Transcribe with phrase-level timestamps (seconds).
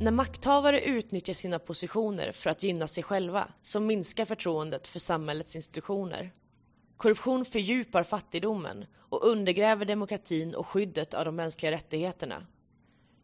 [0.00, 5.56] När makthavare utnyttjar sina positioner för att gynna sig själva så minskar förtroendet för samhällets
[5.56, 6.32] institutioner.
[6.96, 12.46] Korruption fördjupar fattigdomen och undergräver demokratin och skyddet av de mänskliga rättigheterna.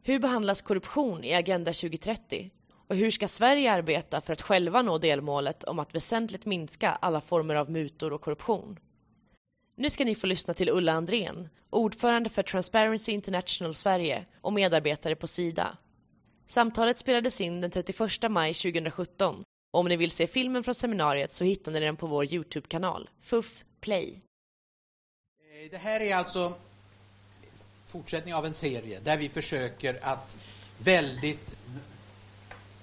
[0.03, 2.51] Hur behandlas korruption i Agenda 2030?
[2.89, 7.21] Och hur ska Sverige arbeta för att själva nå delmålet om att väsentligt minska alla
[7.21, 8.79] former av mutor och korruption?
[9.77, 15.17] Nu ska ni få lyssna till Ulla Andrén, ordförande för Transparency International Sverige och medarbetare
[15.17, 15.79] på Sida.
[16.47, 21.33] Samtalet spelades in den 31 maj 2017 och om ni vill se filmen från seminariet
[21.33, 24.21] så hittar ni den på vår Youtube-kanal, FUF Play.
[25.41, 26.55] Eh, det här är alltså
[27.87, 30.37] fortsättning av en serie där vi försöker att
[30.79, 31.55] väldigt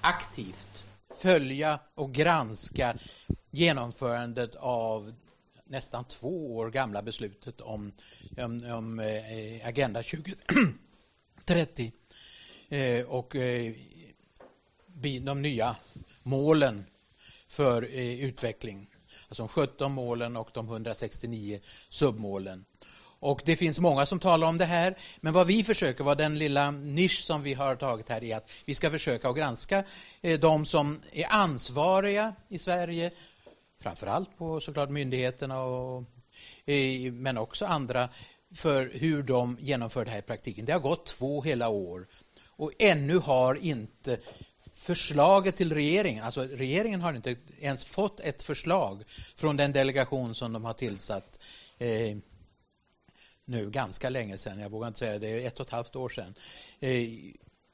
[0.01, 2.95] aktivt följa och granska
[3.51, 5.13] genomförandet av
[5.65, 7.91] nästan två år gamla beslutet om,
[8.37, 11.91] om, om eh, Agenda 2030
[12.71, 13.73] Eh, och eh,
[15.21, 15.75] de nya
[16.23, 16.85] målen
[17.47, 18.87] för eh, utveckling.
[19.27, 22.65] Alltså de 17 målen och de 169 submålen.
[23.19, 26.39] Och det finns många som talar om det här, men vad vi försöker, vad den
[26.39, 29.83] lilla nisch som vi har tagit här är att vi ska försöka att granska
[30.21, 33.11] eh, de som är ansvariga i Sverige,
[33.81, 36.03] framförallt på såklart myndigheterna och,
[36.65, 38.09] eh, men också andra,
[38.53, 40.65] för hur de genomför det här i praktiken.
[40.65, 42.07] Det har gått två hela år
[42.61, 44.19] och ännu har inte
[44.73, 49.03] förslaget till regeringen, alltså regeringen har inte ens fått ett förslag
[49.35, 51.39] från den delegation som de har tillsatt
[51.77, 52.17] eh,
[53.45, 56.09] nu ganska länge sedan, jag vågar inte säga det, är ett och ett halvt år
[56.09, 56.35] sedan.
[56.79, 57.09] Eh,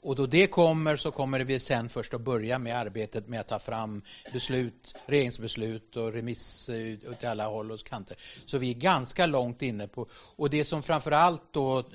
[0.07, 3.47] och då det kommer så kommer vi sen först att börja med arbetet med att
[3.47, 4.01] ta fram
[4.33, 8.17] beslut, regeringsbeslut och remiss eh, ut till alla håll och kanter.
[8.45, 11.85] Så vi är ganska långt inne på, och det som framför allt då eh,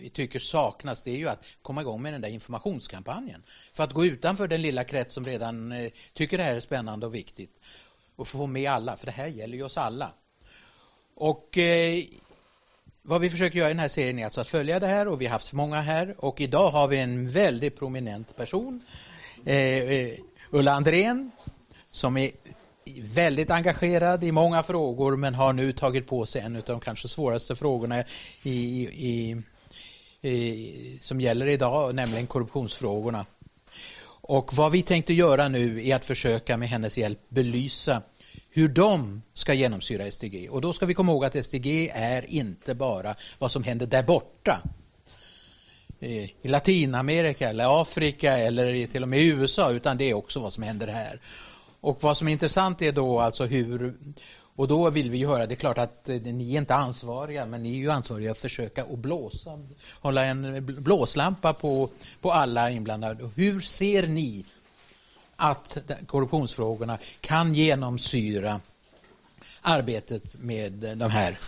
[0.00, 3.42] vi tycker saknas det är ju att komma igång med den där informationskampanjen.
[3.72, 7.06] För att gå utanför den lilla krets som redan eh, tycker det här är spännande
[7.06, 7.60] och viktigt
[8.16, 10.10] och få med alla, för det här gäller ju oss alla.
[11.14, 11.58] Och
[13.08, 15.20] vad vi försöker göra i den här serien är alltså att följa det här och
[15.20, 18.80] vi har haft många här och idag har vi en väldigt prominent person,
[19.44, 20.12] eh, eh
[20.50, 21.30] Ulla Andrén,
[21.90, 22.30] som är
[23.00, 27.08] väldigt engagerad i många frågor men har nu tagit på sig en av de kanske
[27.08, 28.04] svåraste frågorna
[28.42, 29.42] i, i,
[30.28, 33.26] i, som gäller idag, nämligen korruptionsfrågorna.
[34.06, 38.02] Och vad vi tänkte göra nu är att försöka med hennes hjälp belysa
[38.50, 40.48] hur de ska genomsyra SDG.
[40.50, 44.02] Och då ska vi komma ihåg att SDG är inte bara vad som händer där
[44.02, 44.62] borta.
[46.00, 50.40] Eh, I Latinamerika eller Afrika eller till och med i USA utan det är också
[50.40, 51.20] vad som händer här.
[51.80, 53.94] Och vad som är intressant är då alltså hur
[54.58, 57.46] och då vill vi ju höra, det är klart att eh, ni är inte ansvariga
[57.46, 59.58] men ni är ju ansvariga att försöka att blåsa,
[60.00, 61.88] hålla en blåslampa på,
[62.20, 63.30] på alla inblandade.
[63.34, 64.44] Hur ser ni
[65.40, 68.60] att korruptionsfrågorna kan genomsyra
[69.62, 71.38] arbetet med de här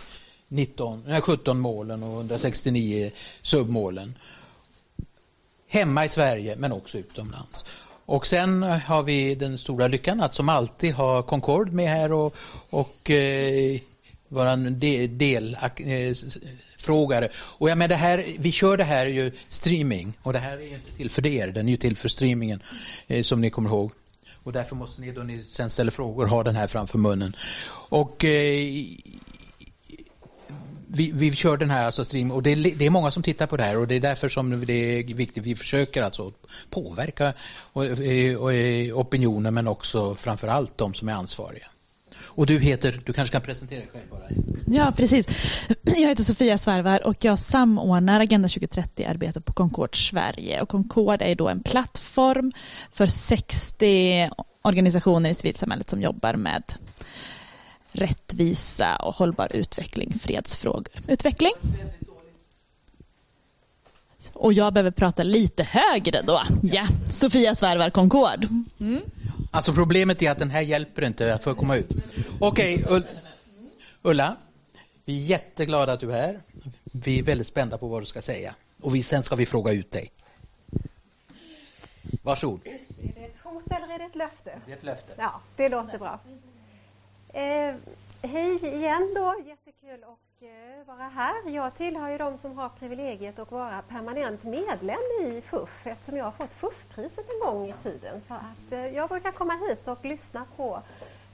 [0.47, 4.17] 19, 17 eh, målen och 169 submålen.
[5.67, 7.65] Hemma i Sverige men också utomlands.
[8.05, 12.35] Och sen har vi den stora lyckan att som alltid ha Concord med här och,
[12.69, 13.79] och eh,
[14.31, 17.21] vara en delfrågare.
[17.21, 17.23] del.
[17.23, 20.57] Eh, och jag menar det här, vi kör det här ju streaming och det här
[20.57, 22.63] är inte till för er, den är ju till för streamingen
[23.07, 23.91] eh, som ni kommer ihåg.
[24.43, 27.35] Och därför måste ni då ni sen ställer frågor ha den här framför munnen.
[27.89, 28.85] Och eh,
[30.87, 33.47] vi, vi kör den här alltså stream och det är, det är, många som tittar
[33.47, 35.45] på det här och det är därför som det är viktigt.
[35.45, 36.31] Vi försöker alltså
[36.69, 37.33] påverka
[37.73, 38.51] och, eh, och,
[38.93, 41.67] och opinionen men också framförallt de som är ansvariga.
[42.23, 44.23] Och du heter, du kanske kan presentera dig själv bara.
[44.65, 45.27] Ja, precis.
[45.81, 50.61] Jag heter Sofia Svarvar och jag samordnar Agenda 2030-arbetet på Concord Sverige.
[50.61, 52.51] Och Concord är då en plattform
[52.91, 54.29] för 60
[54.61, 56.63] organisationer i civilsamhället som jobbar med
[57.91, 60.93] rättvisa och hållbar utveckling, fredsfrågor.
[61.07, 61.53] Utveckling.
[64.33, 66.41] Och jag behöver prata lite högre då.
[66.63, 68.47] Ja, Sofia Svärvar Concord.
[68.79, 69.01] Mm.
[69.51, 71.89] Alltså problemet är att den här hjälper inte för att komma ut.
[72.39, 73.01] Okej, okay,
[74.01, 74.35] Ulla.
[75.05, 76.41] Vi är jätteglada att du är här.
[76.83, 78.55] Vi är väldigt spända på vad du ska säga.
[78.81, 80.11] Och vi, sen ska vi fråga ut dig.
[82.23, 82.67] Varsågod.
[82.67, 84.61] Är det ett hot eller är det ett löfte?
[84.65, 85.13] Det är ett löfte.
[85.17, 86.19] Ja, det låter bra.
[87.33, 87.75] Eh,
[88.21, 91.49] hej igen då, jättekul att Eh, vara här.
[91.49, 96.25] Jag tillhör ju de som har privilegiet att vara permanent medlem i FUF eftersom jag
[96.25, 98.21] har fått FUF-priset en gång i tiden.
[98.21, 100.81] Så att eh, jag brukar komma hit och lyssna på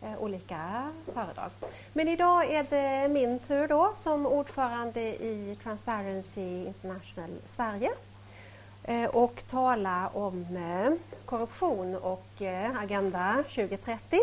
[0.02, 1.52] eh, olika föredrag.
[1.94, 7.92] Men idag är det min tur då som ordförande i Transparency International Sverige.
[9.12, 10.48] och tala om
[11.26, 12.42] korruption och
[12.82, 14.20] Agenda 2030.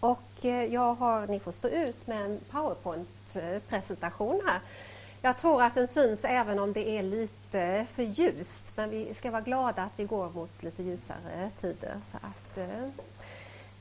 [0.00, 4.60] Och Eh, jag har, ni får stå ut med en PowerPoint-presentation här.
[5.22, 8.64] Jag tror att den syns även om det är lite för ljust.
[8.76, 11.94] Men vi ska vara glada att vi går mot lite ljusare tider.
[12.12, 12.88] Så att eh,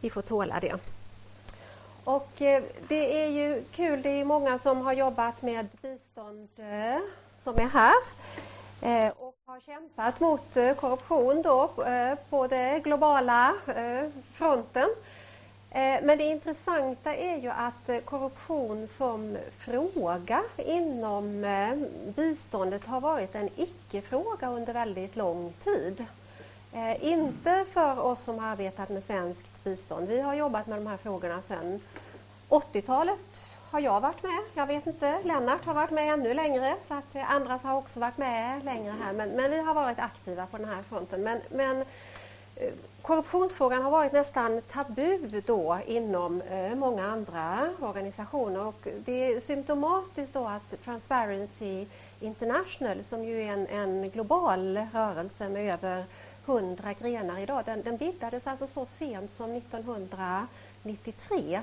[0.02, 0.76] vi får tåla det.
[2.04, 6.98] Och eh, det är ju kul, det är många som har jobbat med bistånd eh,
[7.44, 7.94] som är här
[8.82, 14.90] eh, och har kämpat mot eh, korruption då eh, på den globala eh, fronten.
[15.72, 21.76] Eh, men det intressanta är ju att eh, korruption som fråga inom eh,
[22.16, 26.06] biståndet har varit en icke-fråga under väldigt lång tid.
[27.00, 30.08] Inte för oss som har arbetat med svenskt bistånd.
[30.08, 31.80] Vi har jobbat med de här frågorna sedan
[32.50, 34.40] 80-talet har jag varit med.
[34.54, 38.18] Jag vet inte, Lennart har varit med ännu längre så att andra har också varit
[38.18, 39.14] med längre här.
[39.14, 41.24] Men, men vi har varit aktiva på den här fronten.
[41.24, 41.86] Men, men
[42.60, 48.66] Eh, korruptionsfrågan har varit nästan tabu då inom eh, många andra organisationer.
[48.66, 51.86] Och det är symptomatiskt då att Transparency
[52.20, 56.06] International som ju är en, en global rörelse med över
[56.46, 61.62] 100 grenar idag, den, den bildades alltså så sent som 1993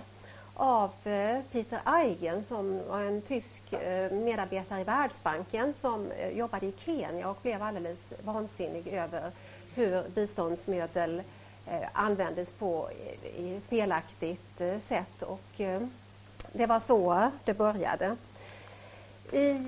[0.54, 3.62] av eh, Peter Eigen som var en tysk
[4.10, 9.30] medarbetare i Världsbanken som jobbade i Kenya och blev alldeles vansinnig över
[9.76, 11.22] hur biståndsmedel
[11.66, 15.60] eh, användes på eh, i felaktigt eh, sätt och
[16.52, 18.16] det var så det började.
[19.32, 19.58] I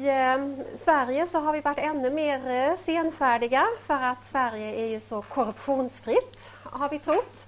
[0.77, 6.39] Sverige så har vi varit ännu mer senfärdiga för att Sverige är ju så korruptionsfritt
[6.63, 7.47] har vi trott.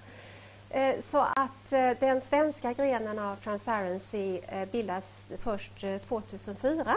[1.00, 1.70] Så att
[2.00, 4.40] den svenska grenen av Transparency
[4.72, 5.04] bildas
[5.42, 6.96] först 2004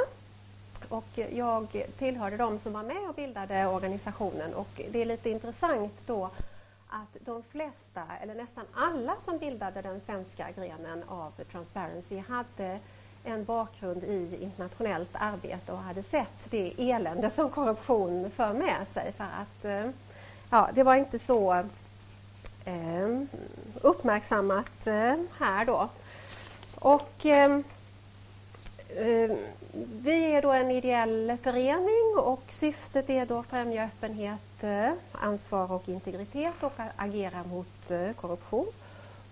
[0.89, 5.93] och jag tillhörde de som var med och bildade organisationen och det är lite intressant
[6.05, 6.29] då
[6.87, 12.79] att de flesta, eller nästan alla som bildade den svenska grenen av Transparency hade
[13.23, 19.11] en bakgrund i internationellt arbete och hade sett det elände som korruption för med sig.
[19.17, 19.89] För att eh,
[20.49, 21.53] ja, det var inte så
[22.65, 23.21] eh,
[23.81, 25.89] uppmärksammat eh, här då.
[26.75, 27.59] Och Eh,
[29.07, 29.31] eh
[29.75, 34.63] vi är då en ideell förening och syftet är då att främja öppenhet,
[35.11, 38.67] ansvar och integritet och agera mot eh, korruption.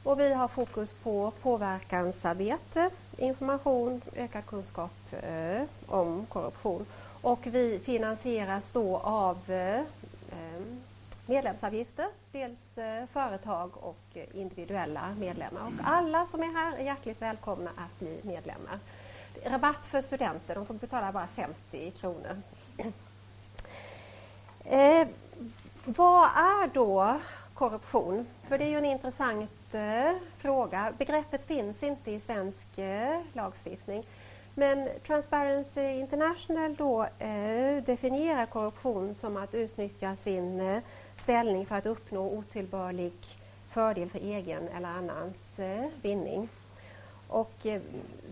[0.03, 6.85] Och vi har fokus på påverkansarbete, information, ökad kunskap eh, om korruption.
[7.21, 9.81] Och vi finansieras då av eh,
[11.25, 12.59] medlemsavgifter, dels
[13.13, 15.61] företag och individuella medlemmar.
[15.65, 18.79] Och alla som är här är hjärtligt välkomna att bli medlemmar
[19.43, 20.55] rabatt för studenter.
[20.55, 22.41] De får betala bara 50 kronor.
[24.65, 25.07] Eh,
[25.85, 27.19] vad är då
[27.53, 28.27] korruption?
[28.47, 30.93] För det är ju en intressant eh, fråga.
[30.97, 34.03] Begreppet finns inte i svensk eh, lagstiftning.
[34.55, 40.81] Men Transparency International då, eh, definierar korruption som att utnyttja sin eh,
[41.23, 43.13] ställning för att uppnå otillbörlig
[43.69, 46.49] fördel för egen eller annans eh, vinning.
[47.31, 47.81] Och eh,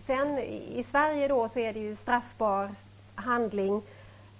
[0.06, 2.74] sen i Sverige då så är det ju straffbar
[3.14, 3.82] handling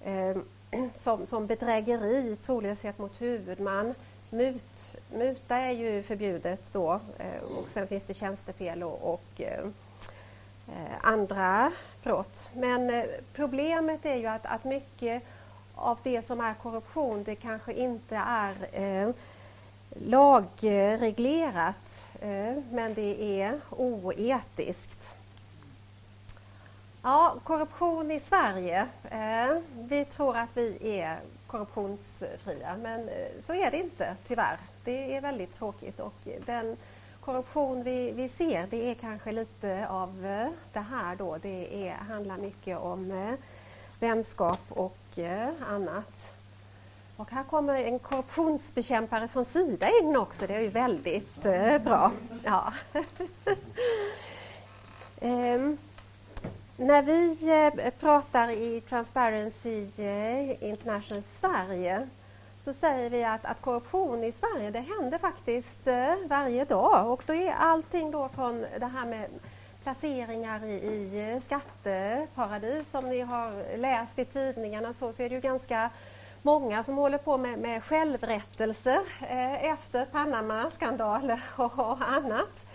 [0.04, 0.36] eh,
[0.96, 3.94] som, som bedrägeri, trolöshet mot huvudman.
[4.30, 9.64] Mut, muta är ju förbjudet då eh, och sen finns det tjänstefel och, och eh,
[10.68, 12.50] eh andra brott.
[12.54, 15.22] Men eh, problemet är ju att, att mycket
[15.74, 19.10] av det som är korruption det kanske inte är eh,
[20.06, 25.14] lagreglerat Eh, men det är oetiskt.
[27.02, 28.88] Ja, korruption i Sverige.
[29.10, 34.58] Eh, vi tror att vi är korruptionsfria, men eh, så är det inte tyvärr.
[34.84, 36.14] Det är väldigt tråkigt och
[36.46, 36.76] den
[37.20, 40.22] korruption vi, vi ser det är kanske lite av
[40.72, 41.38] det här då.
[41.42, 43.36] Det är, handlar mycket om
[44.00, 45.18] vänskap och
[45.68, 46.34] annat.
[47.20, 50.46] Och här kommer en korruptionsbekämpare från Sida in också.
[50.46, 52.12] Det är ju väldigt eh, bra.
[52.44, 52.72] Ja.
[55.20, 55.78] um,
[56.76, 57.36] när vi
[57.84, 62.08] eh, pratar i Transparency eh, International Sverige
[62.64, 67.12] så säger vi att, att korruption i Sverige det händer faktiskt eh, varje dag.
[67.12, 69.28] Och då är allting då från det här med
[69.82, 75.34] placeringar i, i eh, skatteparadis som ni har läst i tidningarna så, så är det
[75.34, 75.90] ju ganska
[76.42, 82.66] många som håller på med, med självrättelse eh, efter Panama-skandaler och, och annat.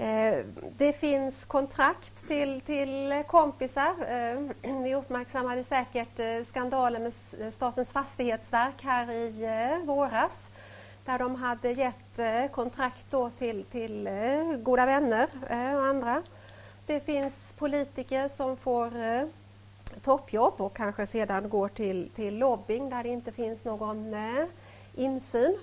[0.00, 0.44] Eh,
[0.76, 3.94] det finns kontrakt till, till kompisar.
[4.08, 10.48] Eh, ni uppmärksammade säkert eh, skandalen med Statens fastighetsverk här i våras
[11.04, 14.08] där de hade gett kontrakt då till, till
[14.62, 15.28] goda vänner
[15.76, 16.22] och andra.
[16.86, 18.90] Det finns politiker som får
[20.02, 24.44] toppjobb och kanske sedan går till, till lobbying där det inte finns någon eh,
[24.94, 25.58] insyn.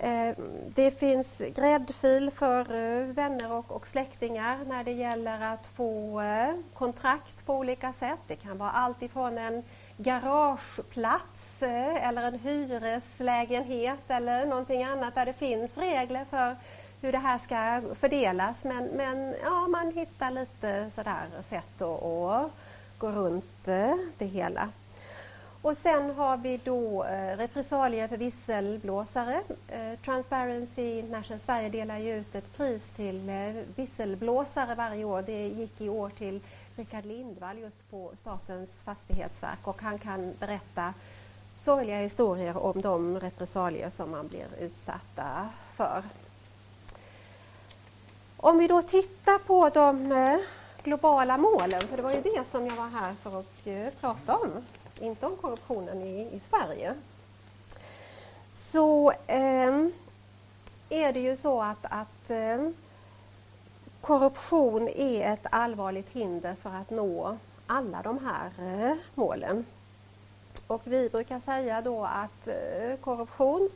[0.00, 0.34] Eh,
[0.74, 6.54] det finns gräddfil för eh, vänner och, och, släktingar när det gäller att få eh,
[6.74, 8.18] kontrakt på olika sätt.
[8.26, 9.62] Det kan vara allt ifrån en
[9.96, 16.56] garageplats eh, eller en hyreslägenhet eller någonting annat där det finns regler för
[17.00, 18.64] hur det här ska fördelas.
[18.64, 22.50] Men, men ja, man hittar lite sådär sätt att
[23.04, 24.68] gå runt eh, det hela.
[25.62, 29.42] Och sen har vi då eh, repressalier för visselblåsare.
[29.68, 35.22] Eh, Transparency International Sverige delar ju ut ett pris till eh, visselblåsare varje år.
[35.22, 36.40] Det gick i år till
[36.76, 40.94] Rickard Lindvall just på Statens fastighetsverk och han kan berätta
[41.56, 46.02] sorgliga historier om de repressalier som man blir utsatta för.
[48.36, 50.38] Om vi då tittar på de eh,
[50.84, 54.36] globala målen, för det var ju det som jag var här för att eh, prata
[54.36, 54.50] om,
[55.00, 56.94] inte om korruptionen i, i Sverige.
[58.52, 59.86] Så eh,
[60.88, 62.68] är det ju så att, att eh,
[64.00, 69.64] korruption är ett allvarligt hinder för att nå alla de här eh, målen.
[70.66, 73.70] Och vi brukar säga då att eh, korruption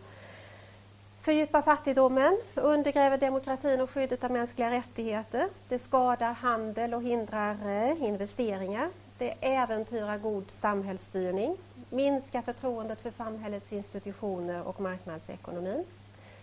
[1.28, 5.48] fördjupar fattigdomen, undergräver demokratin och skyddet av mänskliga rättigheter.
[5.68, 8.88] Det skadar handel och hindrar eh, investeringar.
[9.18, 11.56] Det äventyrar god samhällsstyrning,
[11.90, 15.84] minskar förtroendet för samhällets institutioner och marknadsekonomin.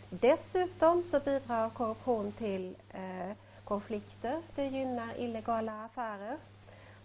[0.09, 4.41] Dessutom så bidrar korruption till eh, konflikter.
[4.55, 6.37] Det gynnar illegala affärer,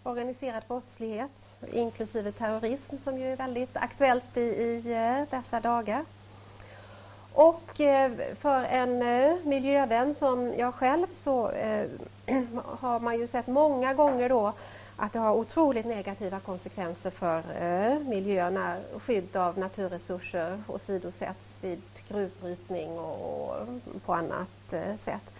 [0.03, 6.05] organiserad brottslighet inklusive terrorism som ju är väldigt aktuellt i, i eh, dessa dagar.
[7.33, 11.87] Och eh, för en eh, miljövän som jag själv så eh,
[12.79, 14.53] har man ju sett många gånger då
[14.95, 17.43] att det har otroligt negativa konsekvenser för
[17.99, 23.55] miljön när skydd av naturresurser åsidosätts vid gruvbrytning och
[24.05, 24.73] på annat
[25.03, 25.31] sätt.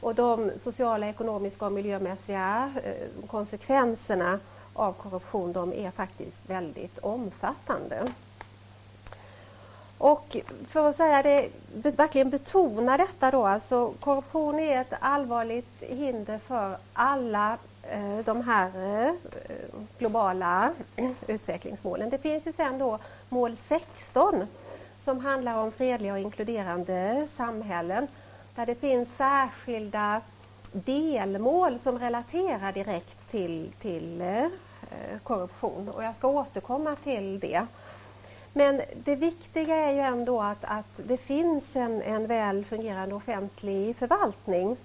[0.00, 2.72] Och de sociala, ekonomiska och miljömässiga
[3.26, 4.38] konsekvenserna
[4.72, 8.12] av korruption de är faktiskt väldigt omfattande.
[10.00, 10.36] Och
[10.68, 11.48] för att säga det,
[11.96, 18.70] verkligen betona detta då, alltså korruption är ett allvarligt hinder för alla eh, de här
[19.06, 19.12] eh,
[19.98, 20.72] globala
[21.26, 22.10] utvecklingsmålen.
[22.10, 24.46] Det finns ju sen då mål 16
[25.02, 28.06] som handlar om fredliga och inkluderande samhällen
[28.54, 30.20] där det finns särskilda
[30.72, 34.48] delmål som relaterar direkt till, till eh,
[35.22, 37.66] korruption och jag ska återkomma till det.
[38.52, 43.96] Men det viktiga är ju ändå att, att det finns en, en väl fungerande offentlig
[43.96, 44.76] förvaltning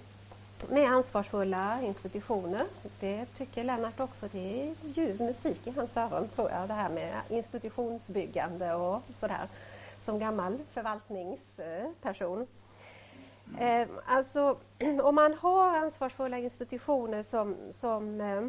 [0.68, 2.64] med ansvarsfulla institutioner.
[3.00, 4.28] Det tycker Lennart också.
[4.32, 9.48] Det är ljuv musik i hans öron tror jag, det här med institutionsbyggande och sådär
[10.02, 12.46] som gammal förvaltningsperson.
[13.58, 14.56] Eh, alltså,
[15.02, 18.42] om man har ansvarsfulla institutioner som, som eh,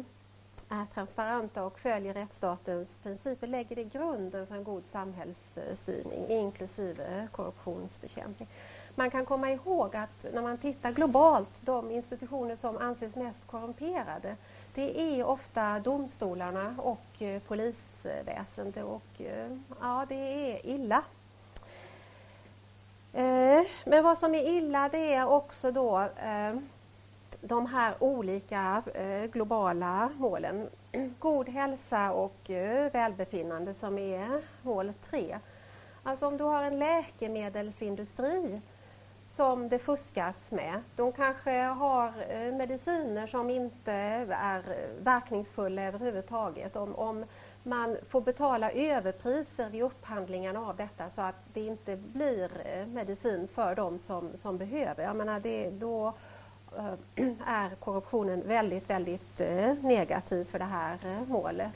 [0.68, 8.48] är transparenta och följer rättsstatens principer lägger det grunden för en god samhällsstyrning inklusive korruptionsbekämpning.
[8.94, 14.36] Man kan komma ihåg att när man tittar globalt, de institutioner som anses mest korrumperade,
[14.74, 21.02] det är ofta domstolarna och eh, polisväsendet och eh, ja, det är illa.
[23.12, 26.08] Eh, men vad som är illa det är också då
[27.40, 30.68] de här olika eh, globala målen.
[31.18, 35.38] God hälsa och eh, välbefinnande som är mål tre.
[36.02, 38.62] Alltså om du har en läkemedelsindustri
[39.28, 40.82] som det fuskas med.
[40.96, 44.62] De kanske har eh, mediciner som inte är
[45.02, 46.76] verkningsfulla överhuvudtaget.
[46.76, 47.24] Om, om
[47.62, 52.50] man får betala överpriser vid upphandlingen av detta så att det inte blir
[52.86, 55.04] medicin för de som, som behöver.
[55.04, 56.14] Jag menar det, då Eh,
[56.78, 61.72] Eh, är korruptionen väldigt, väldigt eh, negativ för det här eh, målet.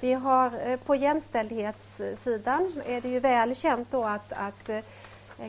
[0.00, 4.70] Vi har på jämställdhetssidan är det ju väl känt då att, att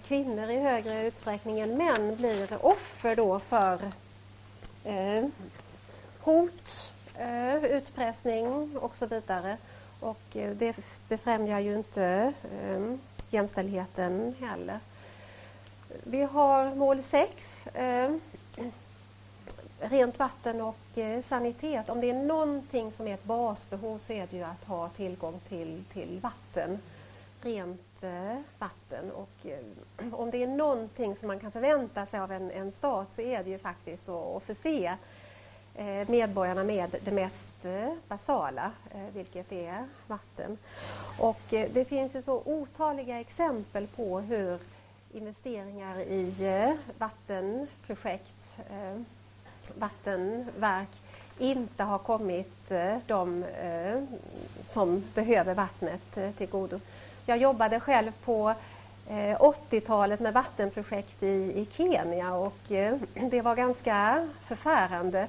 [0.08, 3.80] kvinnor i högre utsträckning än män blir offer då för
[4.84, 5.26] eh,
[6.20, 9.58] hot, eh, utpressning och så vidare.
[10.00, 10.76] Och det
[11.10, 12.94] befrämjar ju inte eh,
[13.30, 14.80] jämställdheten heller.
[16.04, 17.64] Vi har mål 6
[19.80, 21.90] rent vatten och eh, sanitet.
[21.90, 25.40] Om det är någonting som är ett basbehov så är det ju att ha tillgång
[25.50, 26.80] till, till vatten.
[27.42, 29.12] Rent eh, vatten.
[29.12, 33.08] Och eh, om det är någonting som man kan förvänta sig av en, en stat
[33.16, 34.98] så är det ju faktiskt att förse
[35.76, 40.58] eh, medborgarna med det mest eh, basala, eh, vilket är vatten.
[41.20, 44.60] Och eh, det finns ju så otaliga exempel på hur
[45.14, 49.02] investeringar i eh, vattenprojekt eh,
[49.76, 50.90] vattenverk
[51.40, 54.04] inte har kommit eh, de eh,
[54.74, 56.80] som behöver vattnet eh, till godo.
[57.26, 58.54] Jag jobbade själv på
[59.10, 62.58] 80-talet med vattenprojekt i, i Kenya och
[63.14, 65.28] det var ganska förfärande.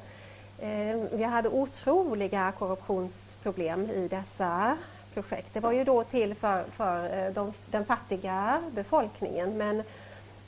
[1.12, 4.76] Vi hade otroliga korruptionsproblem i dessa
[5.14, 5.54] projekt.
[5.54, 9.82] Det var ju då till för, för de, den fattiga befolkningen men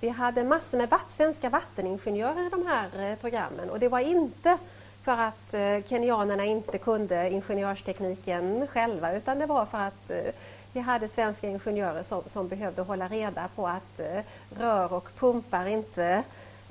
[0.01, 4.59] vi hade massor med svenska vatteningenjörer i de här eh, programmen och det var inte
[5.05, 10.33] för att eh, kenyanerna inte kunde ingenjörstekniken själva utan det var för att eh,
[10.73, 14.21] vi hade svenska ingenjörer som, som behövde hålla reda på att eh,
[14.59, 16.23] rör och pumpar inte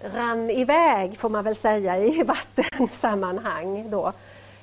[0.03, 2.24] rann iväg får man väl säga i
[2.57, 4.13] vattensammanhang då.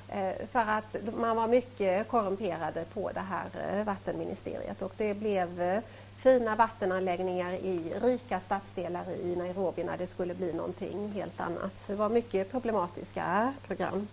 [0.09, 5.81] Eh, för att man var mycket korrumperade på det här vattenministeriet och det blev
[6.17, 11.71] fina vattenanläggningar i rika stadsdelar i Nairobi när det skulle bli någonting helt annat.
[11.85, 14.07] Så det var mycket problematiska program.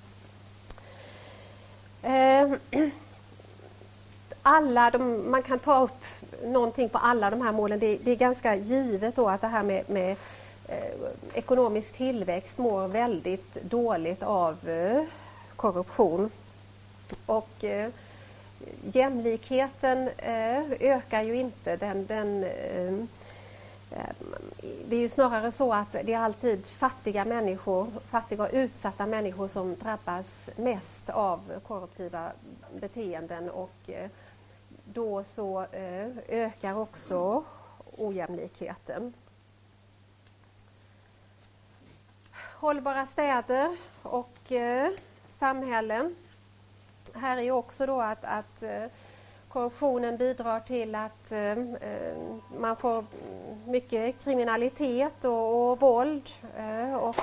[2.03, 2.59] Ehm,
[4.43, 6.05] alla de, man kan ta upp
[6.45, 7.79] någonting på alla de här målen.
[7.79, 10.17] Det, det är ganska givet då att det här med, med
[10.69, 15.05] eh, ekonomisk tillväxt mår väldigt dåligt av eh,
[15.57, 16.31] korruption.
[17.27, 17.91] Och eh,
[18.93, 21.77] jämlikheten eh, ökar ju inte.
[21.77, 22.93] Den, den, eh,
[23.91, 24.15] eh,
[24.89, 29.49] det är ju snarare så att det är alltid fattiga människor, fattiga och utsatta människor
[29.49, 32.33] som drabbas mest av korruptiva
[32.81, 33.91] beteenden och
[34.85, 35.67] då så
[36.29, 37.45] ökar också
[37.97, 39.13] ojämlikheten.
[42.61, 44.53] Hållbara städer och
[45.31, 46.15] samhällen
[47.15, 48.85] här är också då att, att eh,
[49.55, 52.17] korruptionen bidrar till att eh, eh,
[52.59, 53.05] man får
[53.67, 57.17] mycket kriminalitet och, och våld eh, och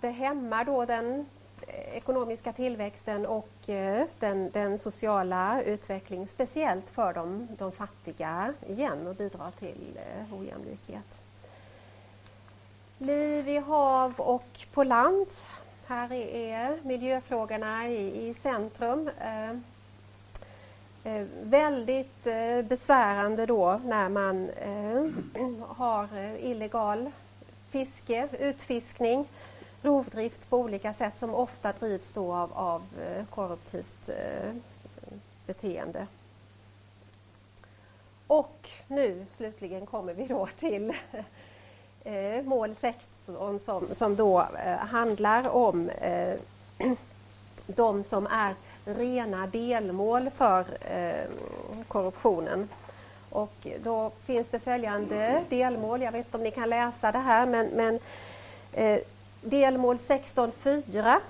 [0.00, 1.26] det hämmar då den
[1.92, 3.48] ekonomiska tillväxten och
[4.18, 9.98] den, den sociala utvecklingen, speciellt för de, de fattiga igen och bidrar till
[10.32, 11.22] ojämlikhet.
[12.98, 15.26] Liv i hav och på land
[15.90, 19.10] här är miljöfrågorna i, i centrum.
[19.20, 19.50] Eh,
[21.04, 25.06] eh, väldigt eh, besvärande då när man eh,
[25.68, 27.10] har eh, illegal
[27.70, 29.28] fiske, utfiskning,
[29.82, 34.52] rovdrift på olika sätt som ofta drivs då av, av eh, korruptivt eh,
[35.46, 36.06] beteende.
[38.26, 40.92] Och nu slutligen kommer vi då till
[42.04, 46.34] eh, mål 16 som, som då eh, handlar om eh,
[47.66, 51.24] de som är rena delmål för eh,
[51.88, 52.68] korruptionen.
[53.30, 57.46] Och då finns det följande delmål, jag vet inte om ni kan läsa det här
[57.46, 58.00] men, men
[58.72, 59.00] eh,
[59.42, 61.20] delmål 16.4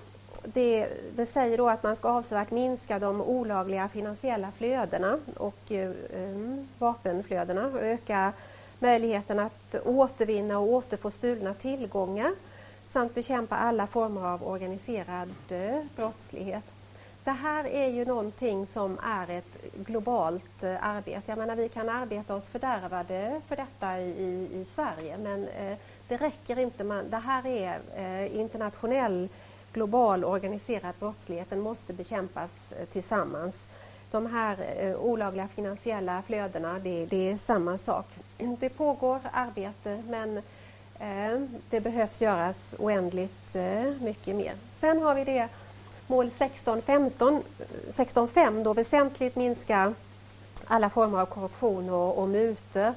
[0.45, 5.91] det, det, säger då att man ska avsevärt minska de olagliga finansiella flödena och eh,
[6.15, 8.33] mm, vapenflödena och öka
[8.81, 12.33] möjligheten att återvinna och återfå stulna tillgångar
[12.93, 16.65] samt bekämpa alla former av organiserad eh, brottslighet.
[17.25, 21.23] Det här är ju någonting som är ett globalt eh, arbete.
[21.27, 26.17] Jag menar, vi kan arbeta oss fördärvade för detta i, i Sverige men eh, det
[26.17, 26.85] räcker inte.
[26.85, 29.29] Man, det här är eh, internationell
[29.73, 31.51] global organiserad brottslighet.
[31.51, 32.51] Den måste bekämpas
[32.93, 33.55] tillsammans
[34.11, 38.07] de här eh, olagliga finansiella flödena, det, det, är samma sak.
[38.39, 40.37] Det pågår arbete men
[40.99, 44.53] eh, det behövs göras oändligt eh, mycket mer.
[44.81, 45.49] Sen har vi det
[46.07, 47.43] mål 16.15,
[47.97, 49.95] 16.5 då väsentligt minska
[50.65, 52.95] alla former av korruption och, och mutor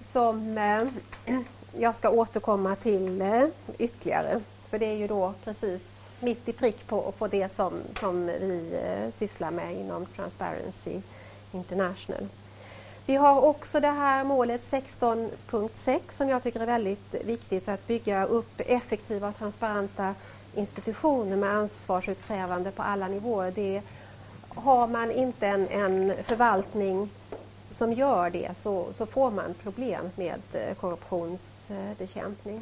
[0.00, 0.58] som
[1.78, 3.22] jag ska återkomma till
[3.78, 4.40] ytterligare.
[4.70, 8.80] För det är ju då precis mitt i prick på, på det som, som vi
[8.84, 11.00] eh, sysslar med inom Transparency
[11.52, 12.28] International.
[13.06, 17.86] Vi har också det här målet 16.6 som jag tycker är väldigt viktigt för att
[17.86, 20.14] bygga upp effektiva och transparenta
[20.54, 23.50] institutioner med ansvarsutkrävande på alla nivåer.
[23.50, 23.82] Det
[24.48, 27.10] har man inte en, en förvaltning
[27.70, 32.60] som gör det så, så får man problem med eh, korruptionsbekämpning.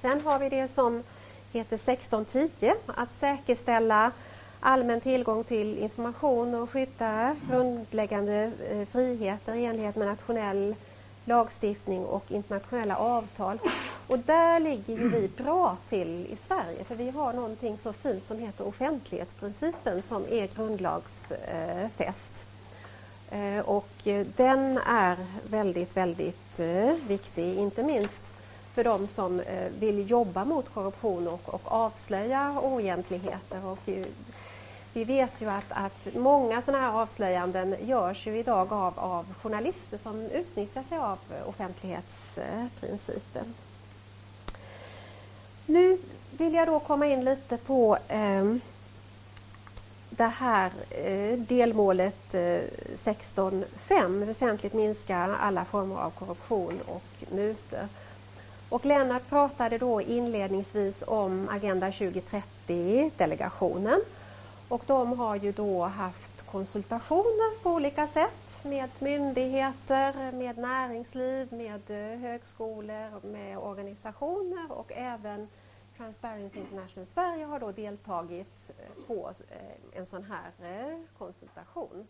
[0.00, 1.02] Sen har vi det som
[1.52, 4.12] heter 1610, att säkerställa
[4.60, 10.74] allmän tillgång till information och skydda grundläggande eh, friheter i enlighet med nationell
[11.24, 13.58] lagstiftning och internationella avtal.
[14.06, 18.24] Och där ligger ju vi bra till i Sverige för vi har någonting så fint
[18.24, 22.32] som heter offentlighetsprincipen som är grundlagsfäst.
[23.30, 25.16] Eh, och eh, den är
[25.50, 26.60] väldigt, väldigt
[27.08, 28.27] viktig, inte minst
[28.78, 33.66] för de som eh, vill jobba mot korruption och, och avslöja oegentligheter.
[33.66, 33.78] Och
[34.92, 39.98] vi vet ju att, att många sådana här avslöjanden görs ju idag av, av journalister
[39.98, 43.54] som utnyttjar sig av offentlighetsprincipen.
[45.66, 45.98] Nu
[46.38, 48.54] vill jag då komma in lite på eh,
[50.10, 52.60] det här eh, delmålet eh,
[53.04, 57.88] 16.5, väsentligt minska alla former av korruption och mutor.
[58.70, 64.00] Och Lennart pratade då inledningsvis om Agenda 2030-delegationen
[64.68, 71.90] och de har ju då haft konsultationer på olika sätt med myndigheter, med näringsliv, med
[71.90, 75.48] eh, högskolor, med organisationer och även
[75.96, 78.74] Transparency International Sverige har då deltagit eh,
[79.06, 80.50] på eh, en sån här
[81.18, 82.06] konsultation.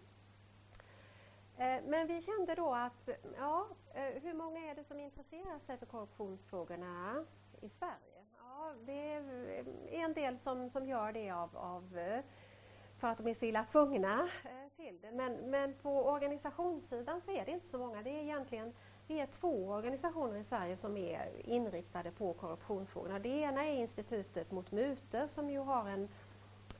[1.58, 5.76] Eh, men vi kände då att, ja, eh, hur många är det som intresserar sig
[5.76, 7.24] för korruptionsfrågorna
[7.60, 8.24] i Sverige?
[8.38, 11.98] Ja, det är eh, en del som, som gör det av, av
[12.98, 14.28] för att de är så illa tvungna
[14.76, 15.12] till det.
[15.12, 18.02] Men, men på organisationssidan så är det inte så många.
[18.02, 18.72] Det är egentligen
[19.06, 23.18] det är två organisationer i Sverige som är inriktade på korruptionsfrågorna.
[23.18, 26.08] Det ena är Institutet mot mutor som ju har en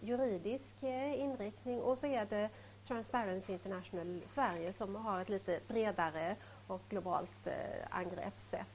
[0.00, 0.82] juridisk
[1.16, 2.50] inriktning och så är det
[2.88, 7.52] Transparency International Sverige som har ett lite bredare och globalt eh,
[7.90, 8.66] angreppssätt.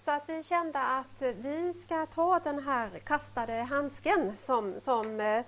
[0.00, 5.44] Så att vi kände att vi ska ta den här kastade handsken som, som eh,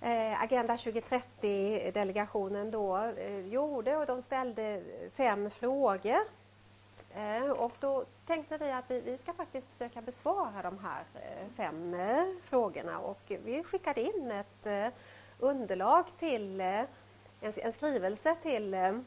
[0.00, 4.82] eh Agenda 2030-delegationen då eh, gjorde och de ställde
[5.16, 6.20] fem frågor.
[7.14, 11.46] Eh, och då tänkte vi att vi, vi, ska faktiskt försöka besvara de här eh,
[11.56, 14.88] fem eh, frågorna och vi skickade in ett eh,
[15.38, 16.82] underlag till eh,
[17.46, 18.98] en, en, skrivelse till eh,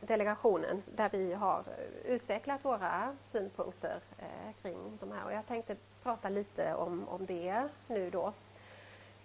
[0.00, 1.64] delegationen där vi har
[2.04, 7.68] utvecklat våra synpunkter eh, kring de här och jag tänkte prata lite om, om det
[7.86, 8.32] nu då.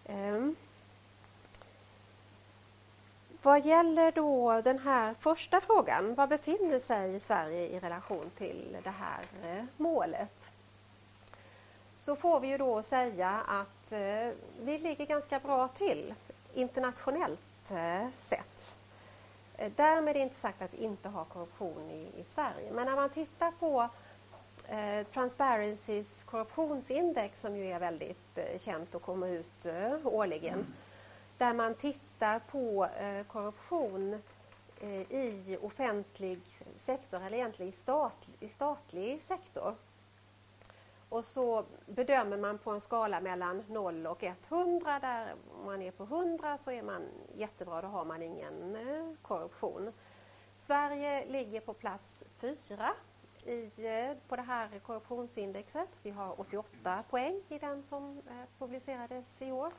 [0.06, 0.56] Ehm.
[3.41, 8.89] Vad gäller då den här första frågan, var befinner sig Sverige i relation till det
[8.89, 10.49] här eh, målet?
[11.97, 14.29] Så får vi ju då säga att eh,
[14.62, 16.13] vi ligger ganska bra till
[16.53, 18.08] internationellt eh.
[19.76, 22.71] Därmed är inte sagt att vi inte har korruption i, i Sverige.
[22.71, 23.89] Men när man tittar på
[24.67, 30.65] eh, Transparencys korruptionsindex som ju är väldigt eh, känt och kommer ut eh, årligen
[31.38, 34.21] där man tittar på eh, korruption
[34.82, 36.39] eh, i offentlig
[36.86, 39.76] sektor, eller egentligen i statlig, i statlig sektor.
[41.13, 44.99] Och så bedömer man på en skala mellan 0 och 100.
[44.99, 49.15] Där om man är på 100 så är man jättebra, då har man ingen eh,
[49.21, 49.93] korruption.
[50.62, 52.93] Sverige ligger på plats 4
[53.45, 55.89] i, eh, på det här korruptionsindexet.
[56.04, 59.73] Vi har 88 poäng i den som eh, publicerades i år.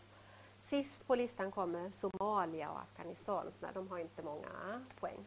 [0.69, 5.25] Sist på listan kommer Somalia och Afghanistan, så de har inte många poäng.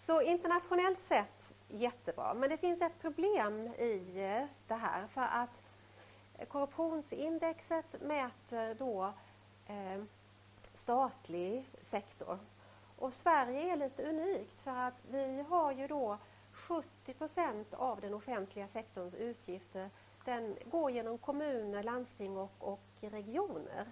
[0.00, 5.62] Så internationellt sett jättebra, men det finns ett problem i eh, det här för att
[6.48, 9.12] korruptionsindexet mäter då
[9.66, 10.02] eh,
[10.74, 12.38] statlig sektor.
[12.98, 16.18] Och Sverige är lite unikt för att vi har ju då
[16.52, 19.90] 70 procent av den offentliga sektorns utgifter
[20.24, 23.86] den går genom kommuner, landsting och, och regioner.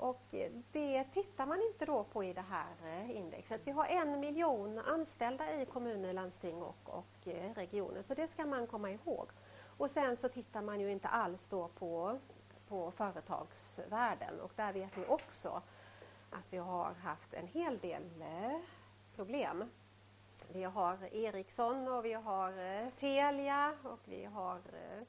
[0.00, 0.34] Och
[0.72, 3.60] det tittar man inte då på i det här eh, indexet.
[3.64, 8.46] Vi har en miljon anställda i kommuner, landsting och, och eh, regioner, så det ska
[8.46, 9.28] man komma ihåg.
[9.76, 12.18] Och sen så tittar man ju inte alls då på,
[12.68, 15.62] på företagsvärlden och där vet vi också
[16.30, 18.58] att vi har haft en hel del eh,
[19.16, 19.64] problem.
[20.52, 25.02] Vi har Ericsson och vi har Telia och vi har Eh,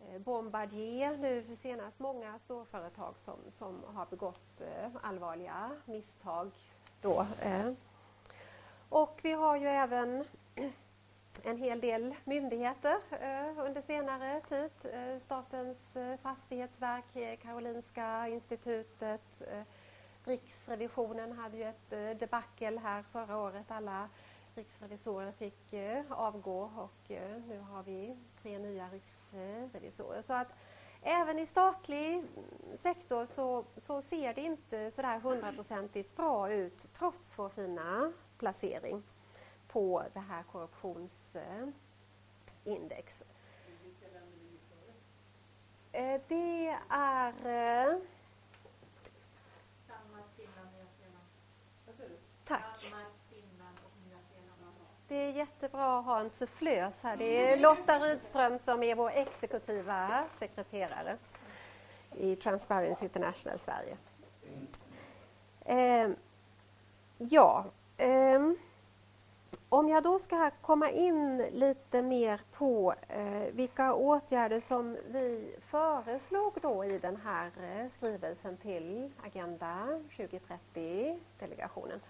[0.00, 6.50] Eh, Bombardier nu senast många storföretag som, som har begått eh, allvarliga misstag
[7.00, 7.26] då.
[7.40, 7.72] Eh.
[8.88, 10.24] Och vi har ju även
[11.42, 12.96] en hel del myndigheter
[13.58, 14.70] under senare tid.
[15.22, 19.42] Statens fastighetsverk, Karolinska institutet,
[20.24, 23.70] Riksrevisionen hade ju ett debacle här förra året.
[23.70, 24.08] Alla
[24.54, 25.74] riksrevisorer fick
[26.08, 27.10] avgå och
[27.48, 29.17] nu har vi tre nya riksrevisorer.
[30.26, 30.48] Så att
[31.02, 32.24] även i statlig
[32.76, 39.02] sektor så, så ser det inte sådär hundraprocentigt bra ut trots vår fina placering
[39.68, 43.22] på det här korruptionsindex.
[46.28, 48.00] Det är
[52.48, 53.17] Tack.
[55.08, 57.16] Det är jättebra att ha en sufflös här.
[57.16, 61.16] Det är Lotta Rydström som är vår exekutiva sekreterare
[62.16, 63.96] i Transparency International Sverige.
[65.64, 66.10] Eh,
[67.18, 67.64] ja,
[67.96, 68.40] eh,
[69.68, 76.52] om jag då ska komma in lite mer på eh, vilka åtgärder som vi föreslog
[76.62, 82.00] då i den här eh, skrivelsen till Agenda 2030-delegationen.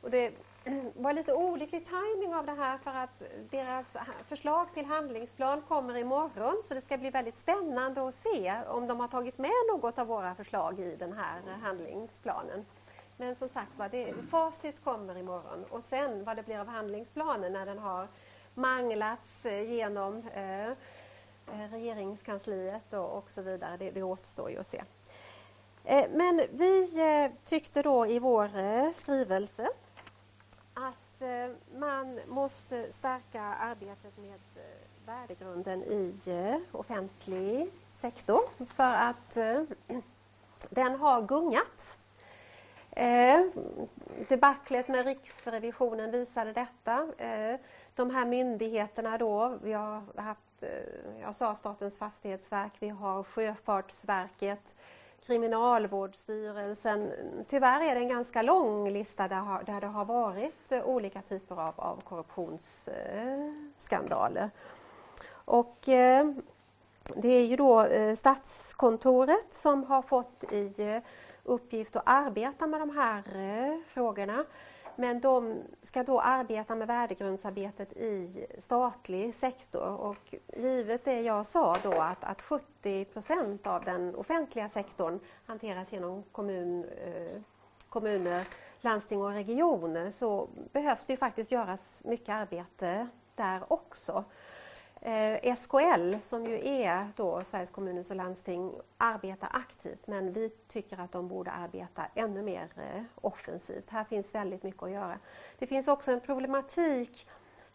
[0.00, 0.32] Och det
[0.94, 3.96] var lite olycklig timing av det här för att deras
[4.28, 9.00] förslag till handlingsplan kommer imorgon så det ska bli väldigt spännande att se om de
[9.00, 12.66] har tagit med något av våra förslag i den här handlingsplanen.
[13.16, 17.52] Men som sagt var, det, facit kommer imorgon och sen vad det blir av handlingsplanen
[17.52, 18.08] när den har
[18.54, 20.74] manglats eh, genom eh, eh,
[21.70, 24.82] regeringskansliet och, och så vidare, det, det återstår ju att se.
[25.84, 29.68] Eh, men vi eh, tyckte då i vår eh, skrivelse
[30.88, 39.34] att eh, man måste stärka arbetet med eh, värdegrunden i eh, offentlig sektor för att
[40.70, 41.96] den har gungat.
[44.28, 47.08] Debaclet med Riksrevisionen visade detta.
[47.94, 50.62] De här myndigheterna då, vi har haft,
[51.20, 54.74] jag sa Statens fastighetsverk, vi har Sjöfartsverket,
[55.26, 57.12] Kriminalvårdsstyrelsen.
[57.48, 61.74] Tyvärr är det en ganska lång lista där, där det har varit olika typer av,
[61.76, 64.50] av korruptionsskandaler.
[65.44, 66.30] Och eh,
[67.16, 71.00] det är ju då eh, Statskontoret som har fått i
[71.44, 74.44] uppgift att arbeta med de här eh, frågorna.
[75.00, 81.74] Men de ska då arbeta med värdegrundsarbetet i statlig sektor och givet det jag sa
[81.82, 87.40] då att, att 70 procent av den offentliga sektorn hanteras genom kommun, eh,
[87.88, 88.44] kommuner,
[88.80, 94.24] landsting och regioner så behövs det ju faktiskt göras mycket arbete där också.
[95.02, 101.00] Eh, SKL, som ju är då Sveriges kommuner och landsting, arbetar aktivt men vi tycker
[101.00, 103.90] att de borde arbeta ännu mer eh, offensivt.
[103.90, 105.18] Här finns väldigt mycket att göra.
[105.58, 107.26] Det finns också en problematik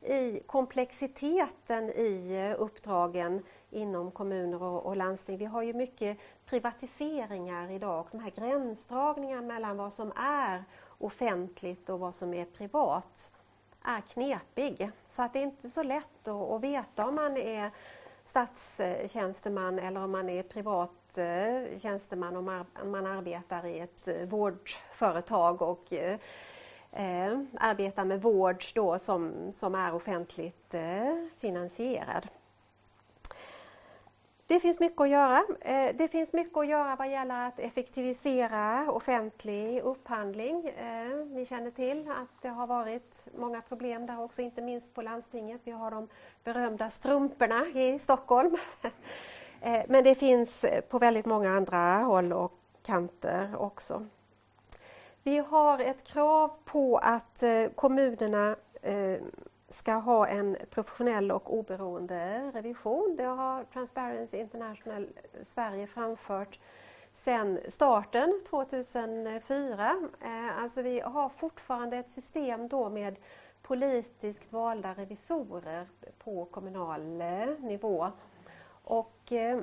[0.02, 5.38] i komplexiteten i eh, uppdragen inom kommuner och, och landsting.
[5.38, 10.64] Vi har ju mycket privatiseringar idag de här gränsdragningarna mellan vad som är
[10.98, 13.32] offentligt och vad som är privat
[13.86, 14.92] är knepig.
[15.10, 17.72] Så att det är inte så lätt att, att veta om man är
[18.26, 25.62] statstjänsteman eller om man är privat eh, tjänsteman om man arbetar i ett eh, vårdföretag
[25.62, 26.20] och eh,
[26.92, 32.28] eh, arbetar med vård då som, som är offentligt eh, finansierad.
[34.48, 35.44] Det finns mycket att göra.
[35.62, 40.68] Eh, det finns mycket att göra vad gäller att effektivisera offentlig upphandling.
[40.68, 45.02] Eh, ni känner till att det har varit många problem där också, inte minst på
[45.02, 45.62] landstinget.
[45.64, 46.08] Vi har de
[46.44, 48.58] berömda strumporna i Stockholm.
[49.62, 52.54] Eh, men det finns på väldigt många andra håll och
[52.84, 54.06] kanter också.
[55.24, 57.44] Vi har ett krav på att
[57.76, 58.56] kommunerna
[59.76, 63.16] ska ha en professionell och oberoende revision.
[63.18, 65.08] Det har Transparency International
[65.42, 66.60] Sverige framfört
[67.16, 70.10] sedan starten 2004.
[70.22, 73.16] Eh, alltså vi har fortfarande ett system då med
[73.62, 75.88] politiskt valda revisorer
[76.24, 78.12] på kommunal eh, nivå.
[78.84, 79.60] Och eh,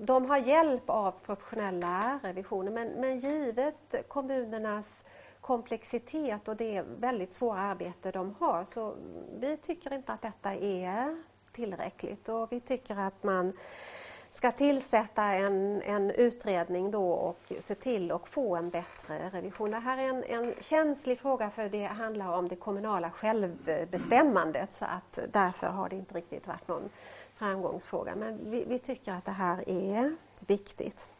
[0.00, 5.04] de har hjälp av professionella revisioner men, men givet kommunernas
[5.46, 8.64] komplexitet och det väldigt svåra arbete de har.
[8.64, 8.94] Så
[9.40, 11.16] vi tycker inte att detta är
[11.52, 13.52] tillräckligt och vi tycker att man
[14.34, 19.70] ska tillsätta en, en utredning då och se till att få en bättre revision.
[19.70, 24.84] Det här är en, en känslig fråga för det handlar om det kommunala självbestämmandet så
[24.84, 26.90] att därför har det inte riktigt varit någon
[27.34, 28.14] framgångsfråga.
[28.16, 31.13] Men vi, vi tycker att det här är viktigt.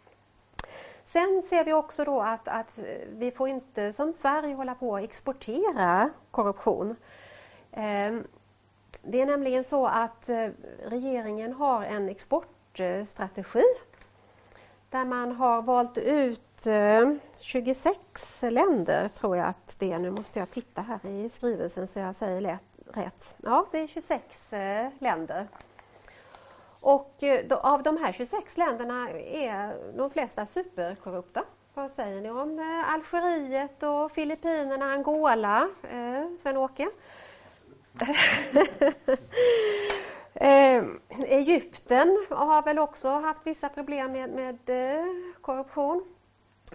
[1.14, 5.03] Sen ser vi också då att, att vi får inte som Sverige hålla på att
[5.03, 6.96] exportera korruption.
[7.72, 8.27] Ehm,
[9.03, 10.48] det är nämligen så att eh,
[10.85, 13.62] regeringen har en exportstrategi
[14.90, 17.98] där man har valt ut eh, 26
[18.42, 19.98] länder tror jag att det är.
[19.98, 22.59] Nu måste jag titta här i skrivelsen så jag säger
[22.92, 23.35] rätt.
[23.37, 25.48] Ja, det är 26 eh, länder.
[26.85, 31.44] Och eh, av de här 26 länderna är de flesta superkorrupta.
[31.75, 36.88] Vad säger ni om eh, Algeriet och Filippinerna, Angola, eh, Sven-Åke?
[41.18, 44.59] Egypten har väl också haft vissa problem med, med
[45.40, 46.05] korruption.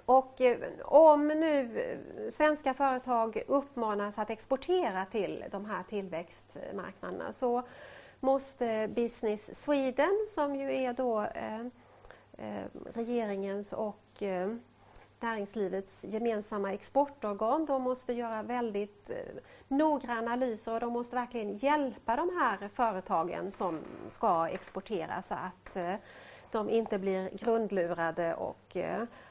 [0.05, 0.41] Och
[0.83, 1.69] om nu
[2.31, 7.63] svenska företag uppmanas att exportera till de här tillväxtmarknaderna så
[8.19, 11.59] måste Business Sweden, som ju är då eh,
[12.37, 14.55] eh, regeringens och eh,
[15.19, 17.65] näringslivets gemensamma exportorgan.
[17.65, 19.09] De måste göra väldigt
[19.67, 23.79] noggranna analyser och de måste verkligen hjälpa de här företagen som
[24.09, 25.77] ska exportera så att
[26.51, 28.77] de inte blir grundlurade och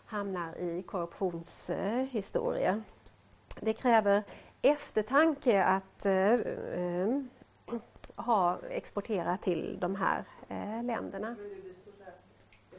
[0.07, 2.83] hamnar i korruptionshistoria.
[3.61, 4.23] Det kräver
[4.63, 6.07] eftertanke att
[8.19, 10.25] ha exportera till de här
[10.83, 11.37] länderna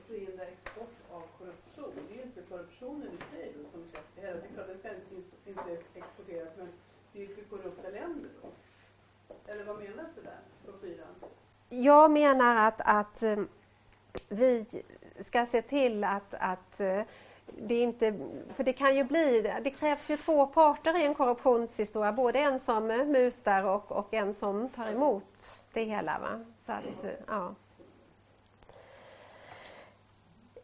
[0.10, 1.94] förhindra export av korruption.
[2.08, 4.08] Det är ju inte korruptionen i sig då som sagt.
[4.16, 6.68] Det är klart den ska inte, inte exporteras men
[7.14, 8.50] det är ju för korrupta länder då.
[9.52, 11.16] Eller vad menas det där på fyran?
[11.70, 13.40] Jag menar att, att eh,
[14.30, 14.66] vi
[15.22, 16.82] ska se till att, att
[17.58, 18.14] det det inte,
[18.56, 22.60] för det kan ju bli, det krävs ju två parter i en korruptionshistoria, både en
[22.60, 26.20] som mutar och, och en som tar emot det hela.
[26.20, 26.46] Va?
[26.66, 27.56] Så att, ja.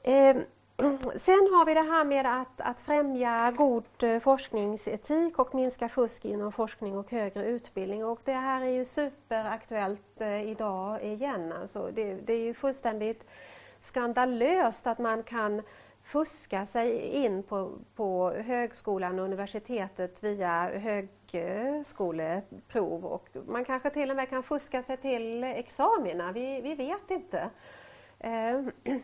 [0.04, 0.38] Eh,
[1.20, 3.84] sen har vi det här med att, att främja god
[4.22, 8.06] forskningsetik och minska fusk inom forskning och högre utbildning.
[8.06, 11.54] Och det här är ju superaktuellt eh, idag igen.
[11.62, 13.24] Alltså det, det är ju fullständigt
[13.82, 15.62] skandalöst att man kan
[16.06, 23.06] fuska sig in på, på högskolan och universitetet via högskoleprov.
[23.06, 27.50] Och man kanske till och med kan fuska sig till examina, vi, vi vet inte.
[28.20, 28.62] Eh,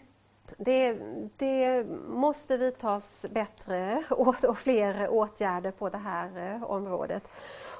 [0.58, 0.94] det,
[1.38, 7.32] det, måste vidtas bättre och fler åtgärder på det här eh, området.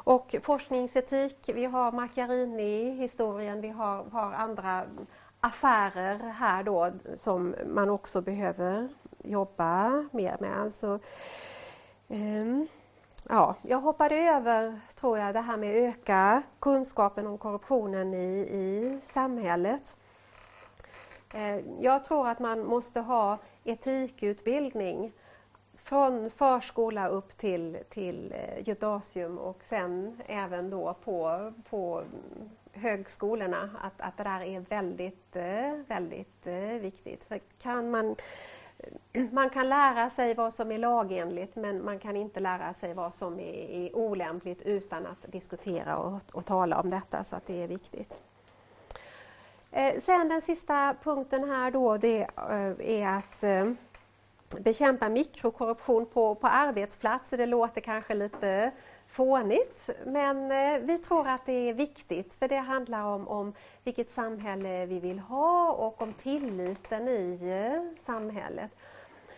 [0.04, 4.86] Och forskningsetik, vi har Macchiarini-historien, vi har, har, andra
[5.42, 8.90] affärer här då som man också behöver
[9.24, 10.74] jobba mer med.
[10.74, 11.00] Så,
[12.08, 12.68] um,
[13.30, 18.40] ja, jag hoppade över, tror jag, det här med att öka kunskapen om korruptionen i,
[18.40, 19.96] i samhället.
[21.34, 25.12] Eh, jag tror att man måste ha etikutbildning
[25.84, 32.04] från förskola upp till, till eh, gymnasium och sen även då på, på
[32.74, 37.26] högskolorna att, att det där är väldigt, eh, väldigt eh, viktigt.
[37.28, 38.16] Så kan man,
[39.32, 43.14] man kan lära sig vad som är lagenligt men man kan inte lära sig vad
[43.14, 47.64] som är, är olämpligt utan att diskutera och, och tala om detta så att det
[47.64, 48.22] är viktigt.
[49.72, 52.28] Eh, sen den sista punkten här då det
[52.80, 53.44] är att
[54.60, 57.38] bekämpa mikrokorruption på, på arbetsplatser.
[57.38, 58.72] Det låter kanske lite
[59.08, 64.12] fånigt men eh, vi tror att det är viktigt för det handlar om, om vilket
[64.12, 68.72] samhälle vi vill ha och om tilliten i eh, samhället.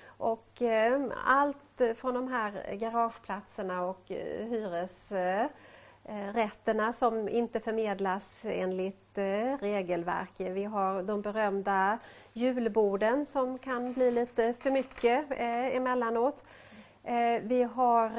[0.06, 4.04] Och eh, allt från de här garageplatserna och
[4.50, 5.46] hyres Eh,
[6.06, 10.32] Eh, rätterna som inte förmedlas enligt eh, regelverk.
[10.38, 12.00] Vi har de berömda
[12.34, 16.44] julborden som kan bli lite för mycket eh, emellanåt.
[17.42, 18.10] Vi har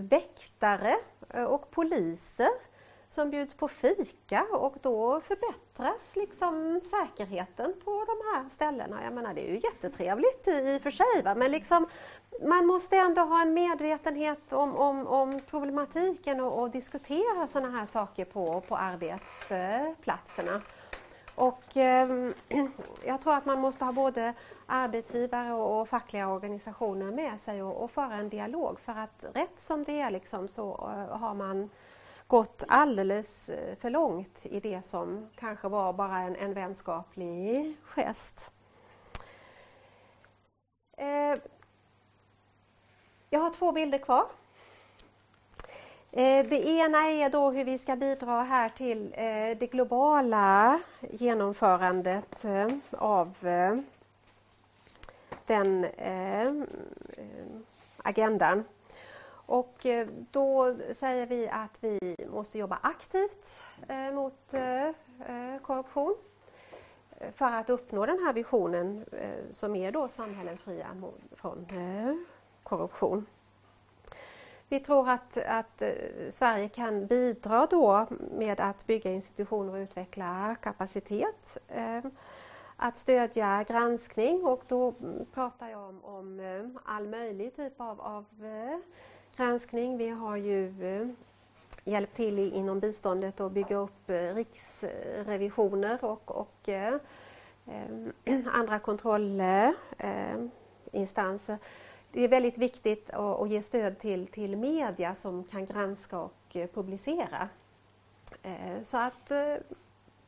[0.00, 0.96] väktare
[1.48, 2.50] och poliser
[3.08, 9.04] som bjuds på fika och då förbättras liksom säkerheten på de här ställena.
[9.04, 11.34] Jag menar det är ju jättetrevligt i och för sig va?
[11.34, 11.86] men liksom,
[12.40, 17.86] man måste ändå ha en medvetenhet om, om, om problematiken och, och diskutera sådana här
[17.86, 20.60] saker på, på arbetsplatserna.
[21.34, 22.30] Och eh,
[23.06, 24.34] jag tror att man måste ha både
[24.66, 29.60] arbetsgivare och, och fackliga organisationer med sig och, och, föra en dialog för att rätt
[29.60, 31.70] som det är liksom så eh, har man
[32.26, 38.50] gått alldeles eh, för långt i det som kanske var bara en, en vänskaplig gest.
[40.96, 41.38] Eh,
[43.32, 44.26] jag har två bilder kvar.
[46.10, 52.44] Eh, det ena är då hur vi ska bidra här till eh, det globala genomförandet
[52.44, 53.34] eh, av
[55.46, 55.86] den
[57.96, 58.64] agendan.
[59.46, 59.86] Och
[60.30, 63.62] då säger vi att vi måste jobba aktivt
[64.12, 64.54] mot
[65.62, 66.14] korruption.
[67.34, 69.04] för att uppnå den här visionen
[69.50, 70.86] som är då samhällen fria
[71.36, 71.66] från
[72.72, 73.26] korruption.
[74.68, 75.92] Vi tror att, att eh,
[76.30, 78.06] Sverige kan bidra då
[78.38, 82.00] med att bygga institutioner och utveckla kapacitet eh,
[82.76, 84.94] att stödja granskning och då
[85.34, 88.24] pratar jag om, om eh, all möjlig typ av, av
[89.36, 89.98] granskning.
[89.98, 90.74] Vi har ju
[91.84, 96.68] hjälpt till inom biståndet att bygga upp riksrevisioner och, och
[98.52, 101.58] andra kontrollinstanser.
[102.14, 106.68] Det är väldigt viktigt att, ge stöd till, till media som kan granska och eh,
[106.74, 107.48] publicera.
[108.42, 109.54] Eh, så att eh,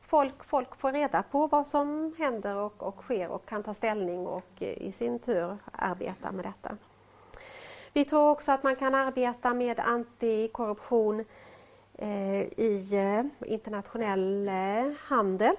[0.01, 4.27] folk, folk får reda på vad som händer och, och sker och kan ta ställning
[4.27, 6.77] och i sin tur arbeta med detta.
[7.93, 11.25] Vi tror också att man kan arbeta med antikorruption
[12.57, 12.89] i
[13.45, 14.49] internationell
[14.99, 15.55] handel.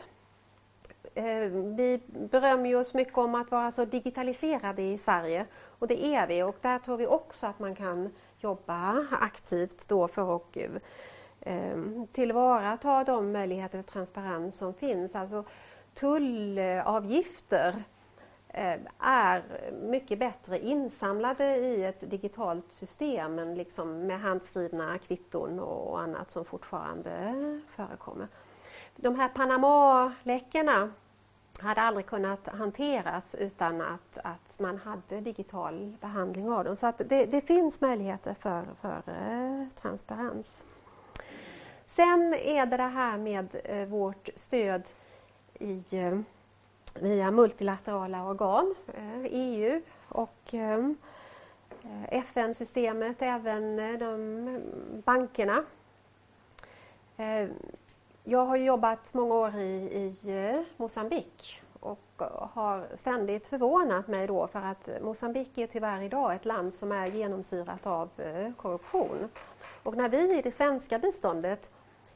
[1.17, 5.47] Eh, vi berömmer oss mycket om att vara så digitaliserade i Sverige
[5.79, 10.09] och det är vi och där tror vi också att man kan jobba aktivt då
[10.09, 10.57] för att
[11.41, 11.77] eh,
[12.13, 15.15] tillvarata de möjligheter till transparens som finns.
[15.15, 15.45] Alltså
[15.95, 17.83] tullavgifter
[18.49, 19.43] eh, är
[19.83, 26.45] mycket bättre insamlade i ett digitalt system än liksom med handskrivna kvitton och annat som
[26.45, 27.35] fortfarande
[27.77, 28.29] förekommer.
[28.97, 30.93] De här Panama-läckorna
[31.59, 36.77] hade aldrig kunnat hanteras utan att, att man hade digital behandling av dem.
[36.77, 40.65] Så att det, det finns möjligheter för, för eh, transparens.
[41.87, 44.83] Sen är det det här med eh, vårt stöd
[45.55, 46.19] i, eh,
[46.95, 48.75] via multilaterala organ,
[49.25, 50.91] EU eh, och eh,
[52.09, 54.61] FN-systemet, även eh, de eh,
[55.05, 55.65] bankerna.
[58.29, 59.63] Jag har jobbat många år i,
[60.25, 66.03] i eh, Mosambik och eh, har ständigt förvånat mig då för att Mosambik är tyvärr
[66.03, 69.29] idag ett land som är genomsyrat av eh, korruption.
[69.83, 71.71] Och när vi i det svenska biståndet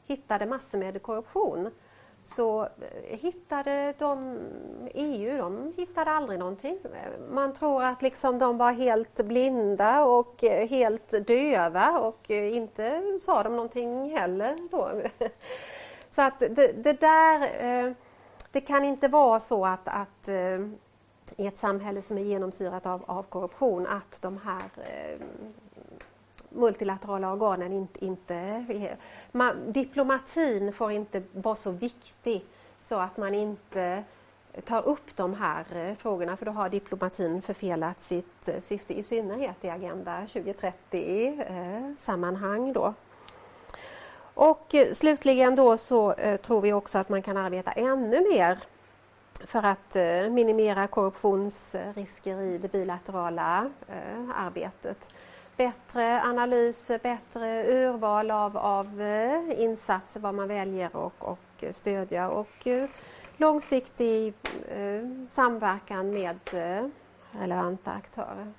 [0.05, 1.69] hittade massor med korruption
[2.23, 2.67] så
[3.03, 4.39] hittade de,
[4.93, 6.79] EU de hittade aldrig någonting.
[7.29, 13.55] Man tror att liksom de var helt blinda och helt döva och inte sa de
[13.55, 14.91] någonting heller då.
[16.11, 17.41] Så att det, det där,
[17.87, 17.93] eh,
[18.51, 20.59] det kan inte vara så att, att eh,
[21.37, 25.21] i ett samhälle som är genomsyrat av, av korruption att de här eh,
[26.49, 28.65] multilaterala organen inte, inte
[29.31, 32.45] man, diplomatin får inte vara så viktig
[32.79, 34.03] så att man inte
[34.65, 39.69] tar upp de här frågorna för då har diplomatin förfelat sitt syfte i synnerhet i
[39.69, 42.93] Agenda 2030 eh, sammanhang då.
[44.33, 48.59] Och eh, slutligen då så eh, tror vi också att man kan arbeta ännu mer
[49.45, 53.69] för att eh, minimera korruptionsrisker i det bilaterala
[54.35, 55.09] arbetet
[55.57, 59.01] bättre analys, bättre urval av, av
[59.57, 62.67] insatser, vad man väljer och, och stödja och
[63.37, 64.33] långsiktig
[65.27, 66.39] samverkan med
[67.31, 68.53] relevanta aktörer.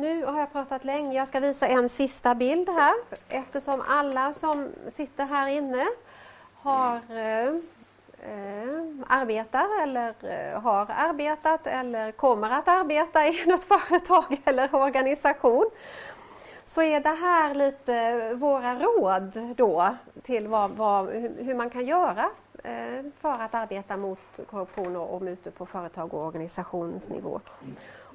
[0.00, 1.16] Nu har jag pratat länge.
[1.16, 2.94] Jag ska visa en sista bild här
[3.28, 5.86] eftersom alla som sitter här inne
[6.54, 7.46] har eh,
[8.20, 15.70] eh arbetar eller eh, har arbetat eller kommer att arbeta i något företag eller organisation
[16.66, 22.30] så är det här lite våra råd då till vad, vad, hur man kan göra
[22.64, 27.40] eh, för att arbeta mot korruption och mutor på företag och organisationsnivå.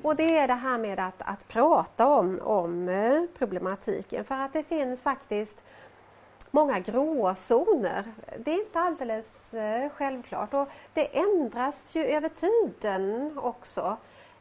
[0.05, 4.53] Och det är det här med att, att prata om, om eh, problematiken för att
[4.53, 5.55] det finns faktiskt
[6.51, 8.03] många gråzoner.
[8.37, 13.97] Det är inte alldeles eh, självklart och det ändras ju över tiden också.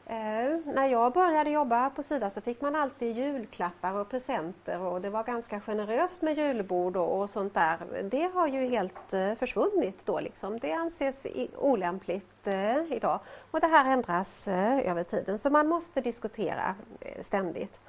[0.07, 5.01] Eh, när jag började jobba på Sida så fick man alltid julklappar och presenter och
[5.01, 7.79] det var ganska generöst med julbord och, sånt där.
[8.11, 10.59] Det har ju helt eh, försvunnit då liksom.
[10.59, 11.27] Det anses
[11.57, 16.75] olämpligt eh, idag och det här ändras över tiden så man måste diskutera
[17.23, 17.81] ständigt.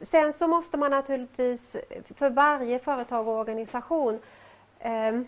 [0.00, 1.76] Sen så måste man naturligtvis
[2.14, 4.18] för varje företag och organisation
[4.78, 5.26] ehm,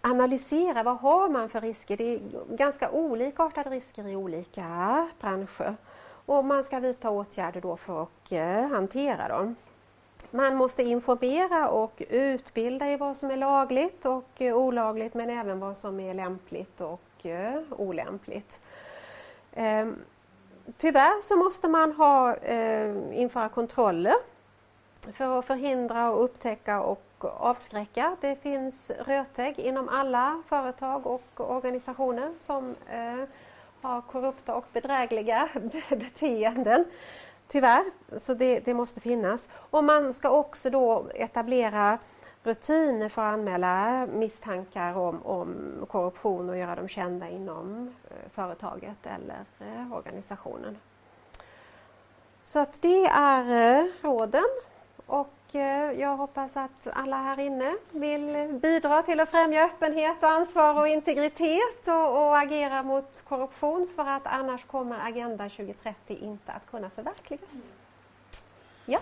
[0.00, 1.96] analysera vad har man för risker.
[1.96, 2.20] Det är
[2.56, 5.76] ganska olikartade risker i olika branscher.
[6.26, 9.56] Och man ska vidta åtgärder då för att eh, hantera dem.
[10.30, 15.60] Man måste informera och utbilda i vad som är lagligt och eh, olagligt men även
[15.60, 18.60] vad som är lämpligt och eh, olämpligt.
[19.52, 19.96] Ehm,
[20.76, 22.36] tyvärr så måste man ha,
[23.12, 24.14] införa kontroller
[25.12, 28.16] för att förhindra och upptäcka och avskräcka.
[28.20, 33.28] Det finns rötägg inom alla företag och organisationer som eh,
[33.80, 35.48] har korrupta och bedrägliga
[35.88, 36.84] beteenden.
[37.48, 37.84] Tyvärr,
[38.18, 39.48] så det, det, måste finnas.
[39.52, 41.98] Och man ska också då etablera
[42.42, 45.56] rutiner för att anmäla misstankar om, om
[45.88, 50.78] korruption och göra dem kända inom eh, företaget eller eh, organisationen.
[52.44, 54.48] Så att det är eh, råden
[55.06, 60.28] och Eh, jag hoppas att alla här inne vill bidra till att främja öppenhet och
[60.30, 66.52] ansvar och integritet och, och agera mot korruption för att annars kommer Agenda 2030 inte
[66.52, 67.48] att kunna förverkligas.
[68.86, 68.98] Ja.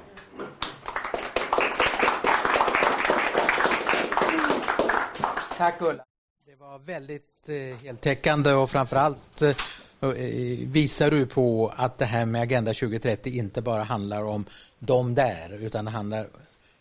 [5.56, 6.04] Tack Ulla.
[6.46, 9.56] Det var väldigt eh, heltäckande och framförallt eh,
[10.02, 14.44] Eh, visar du på att det här med Agenda 2030 inte bara handlar om
[14.78, 16.28] de där utan det handlar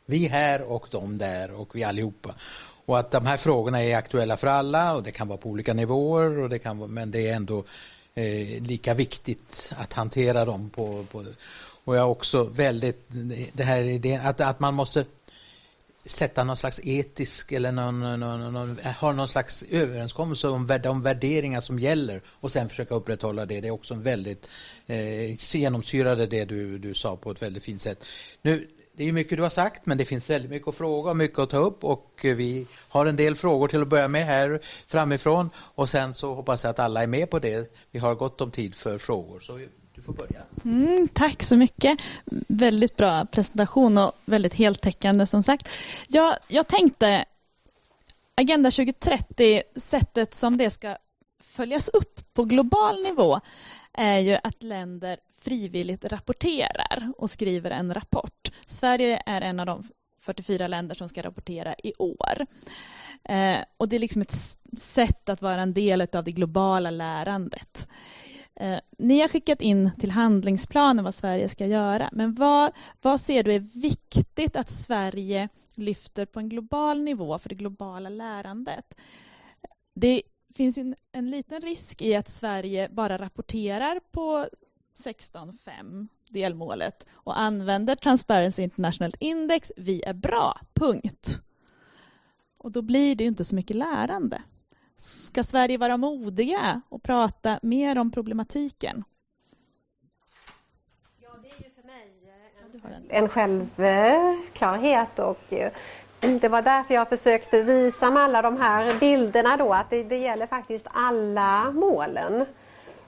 [0.05, 2.35] vi här och de där och vi allihopa.
[2.85, 5.73] Och att de här frågorna är aktuella för alla och det kan vara på olika
[5.73, 7.63] nivåer och det kan vara, men det är ändå
[8.15, 11.25] eh, lika viktigt att hantera dem på, på
[11.83, 13.05] och jag är också väldigt
[13.53, 15.05] det här idén att, att man måste
[16.05, 21.61] sätta någon slags etisk eller någon, någon, någon, har någon slags överenskommelse om de värderingar
[21.61, 23.61] som gäller och sen försöka upprätthålla det.
[23.61, 24.49] Det är också en väldigt
[24.87, 28.05] eh, genomsyrade det du, du sa på ett väldigt fint sätt.
[28.41, 31.17] Nu, det är mycket du har sagt men det finns väldigt mycket att fråga och
[31.17, 34.59] mycket att ta upp och vi har en del frågor till att börja med här
[34.87, 37.73] framifrån och sen så hoppas jag att alla är med på det.
[37.91, 39.59] Vi har gott om tid för frågor så
[40.01, 40.41] du får börja.
[40.65, 41.99] Mm, tack så mycket.
[42.47, 45.69] Väldigt bra presentation och väldigt heltäckande som sagt.
[46.07, 47.25] Jag, jag tänkte
[48.35, 50.97] Agenda 2030, sättet som det ska
[51.39, 53.39] följas upp på global nivå
[53.93, 58.51] är ju att länder frivilligt rapporterar och skriver en rapport.
[58.65, 59.83] Sverige är en av de
[60.21, 62.45] 44 länder som ska rapportera i år.
[63.23, 67.87] Eh, och det är liksom ett sätt att vara en del av det globala lärandet.
[68.61, 73.43] Eh, ni har skickat in till handlingsplanen vad Sverige ska göra, men vad, vad ser
[73.43, 78.95] du är viktigt att Sverige lyfter på en global nivå för det globala lärandet?
[79.93, 80.21] Det
[80.55, 84.47] finns en, en liten risk i att Sverige bara rapporterar på
[84.97, 91.41] 16.5 delmålet och använder Transparency International Index, vi är bra, punkt.
[92.57, 94.41] Och då blir det inte så mycket lärande.
[95.01, 99.03] Ska Sverige vara modiga och prata mer om problematiken?
[101.19, 105.71] Ja, det är ju för mig en, en självklarhet och eh,
[106.19, 110.17] det var därför jag försökte visa med alla de här bilderna då att det, det
[110.17, 112.45] gäller faktiskt alla målen.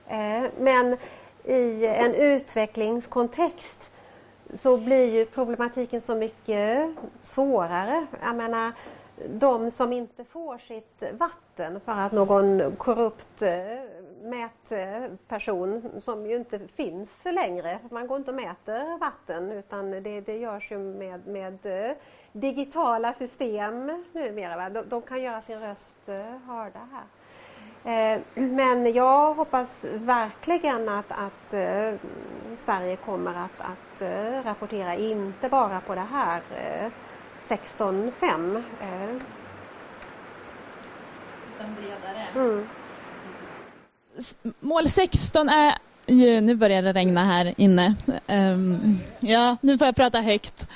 [0.08, 0.98] Eh, men
[1.44, 3.92] i en utvecklingskontext
[4.54, 8.06] så blir ju problematiken så mycket svårare.
[8.22, 8.72] Jag menar,
[9.28, 13.50] de som inte får sitt vatten för att någon korrupt eh,
[14.22, 20.38] mätperson som ju inte finns längre, man går inte och mäter vatten utan det, det
[20.38, 21.96] görs ju med, med eh,
[22.32, 24.70] digitala system numera.
[24.70, 27.04] De, de kan göra sin röst eh, hörda här.
[28.34, 31.54] Men jag hoppas verkligen att, att
[32.56, 34.02] Sverige kommer att, att
[34.46, 36.42] rapportera inte bara på det här
[37.48, 38.64] 16.5.
[38.82, 39.22] Eh.
[42.36, 42.68] Mm.
[44.60, 45.76] Mål 16 är
[46.08, 47.96] ju, nu börjar det regna här inne.
[48.28, 50.68] Um, ja, nu får jag prata högt.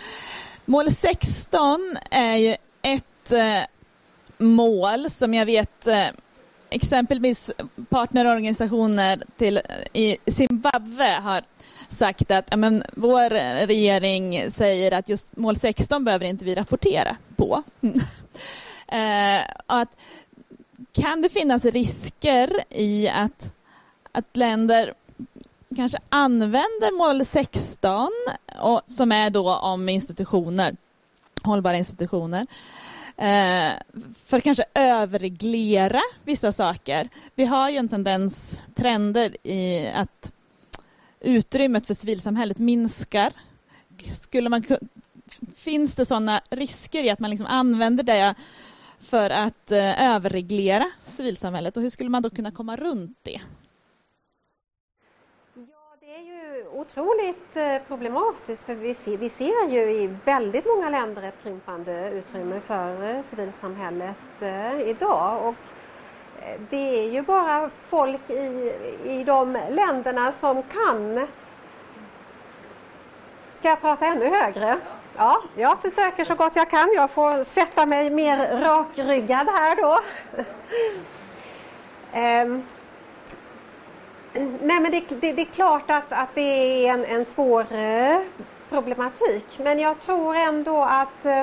[0.66, 3.66] Mål 16 är ju ett uh,
[4.38, 6.08] mål som jag vet uh,
[6.70, 7.52] exempelvis
[7.90, 9.62] partnerorganisationer till,
[9.94, 11.42] i Zimbabwe har
[11.88, 13.30] sagt att men, vår
[13.68, 17.64] regering säger att just mål 16 behöver inte vi rapportera på.
[18.88, 19.90] eh, att,
[20.92, 23.54] kan det finnas risker i att,
[24.12, 24.94] att länder
[25.76, 28.10] kanske använder mål 16
[28.60, 30.76] och, som är då om institutioner,
[31.44, 32.48] hållbara institutioner
[33.18, 33.72] eh,
[34.26, 37.10] för att kanske överreglera vissa saker.
[37.36, 40.32] Vi har ju en tendens, trender i att
[41.20, 43.34] utrymmet för civilsamhället minskar.
[44.14, 44.64] Skulle man,
[45.56, 48.36] finns det sådana risker i att man liksom använder det
[49.00, 53.42] för att eh, överreglera civilsamhället och hur skulle man då kunna komma runt det?
[55.54, 60.66] Ja, det är ju otroligt eh, problematiskt för vi ser, vi ser ju i väldigt
[60.66, 65.48] många länder ett krympande utrymme för eh, civilsamhället eh, idag.
[65.48, 65.56] Och
[66.70, 68.74] det är ju bara folk i,
[69.04, 71.28] i de länderna som kan
[73.54, 74.78] Ska jag prata ännu högre?
[75.18, 76.90] Ja, jag försöker så gott jag kan.
[76.96, 80.00] Jag får sätta mig mer rakryggad här då.
[82.12, 82.64] Ehm,
[84.62, 88.20] nej men det, det, det, är klart att, att det är en, en svår eh,
[88.70, 89.60] problematik.
[89.64, 91.42] Men jag tror ändå att eh,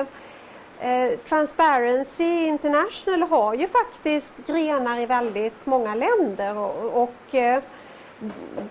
[0.79, 7.35] eh, Transparency International har ju faktiskt grenar i väldigt många länder och, och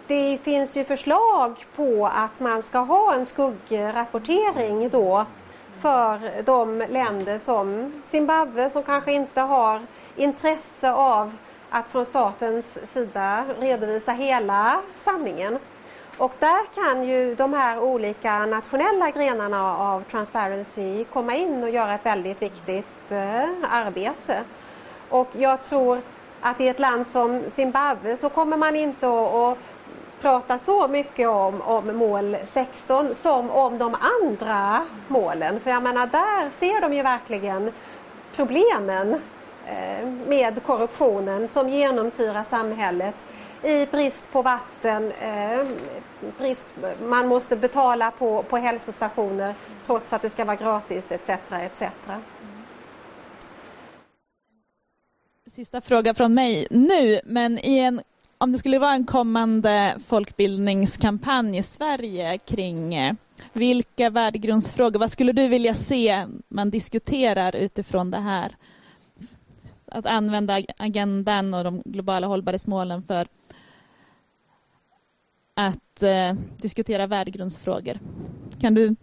[0.07, 5.27] det finns ju förslag på att man ska ha en skuggrapportering då
[5.81, 9.83] för de länder som Zimbabwe som kanske inte har
[10.17, 11.37] intresse av
[11.75, 15.59] att från statens sida redovisa hela sanningen.
[16.19, 21.95] Och där kan ju de här olika nationella grenarna av Transparency komma in och göra
[21.95, 24.39] ett väldigt viktigt eh, arbete.
[25.09, 26.01] Och jag tror
[26.41, 29.59] att i ett land som Zimbabwe så kommer man inte att,
[30.21, 35.61] prata så mycket om, om mål 16 som om de andra målen.
[35.61, 37.73] För jag menar, där ser de ju verkligen
[38.37, 39.21] problemen
[39.67, 43.25] Eh, med korruptionen som genomsyrar samhället
[43.63, 45.67] i brist på vatten, eh,
[46.39, 46.69] brist,
[47.03, 49.55] man måste betala på, på hälsostationer
[49.87, 51.29] trots att det ska vara gratis etc.
[51.51, 51.83] etc.
[55.51, 58.01] Sista fråga från mig nu, men i en,
[58.39, 63.15] om det skulle vara en kommande folkbildningskampanj i Sverige kring eh,
[63.53, 68.57] vilka värdegrundsfrågor, vad skulle du vilja se man diskuterar utifrån det här?
[69.95, 73.27] Att använda agendan och de globala hållbarhetsmålen för
[75.55, 77.99] att eh, diskutera värdegrundsfrågor.
[78.61, 78.95] Kan du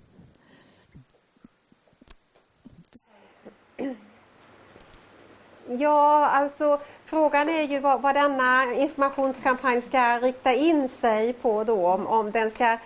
[5.67, 11.87] Ja, alltså frågan är ju vad, vad denna informationskampanj ska rikta in sig på då.
[11.87, 12.77] Om, om den ska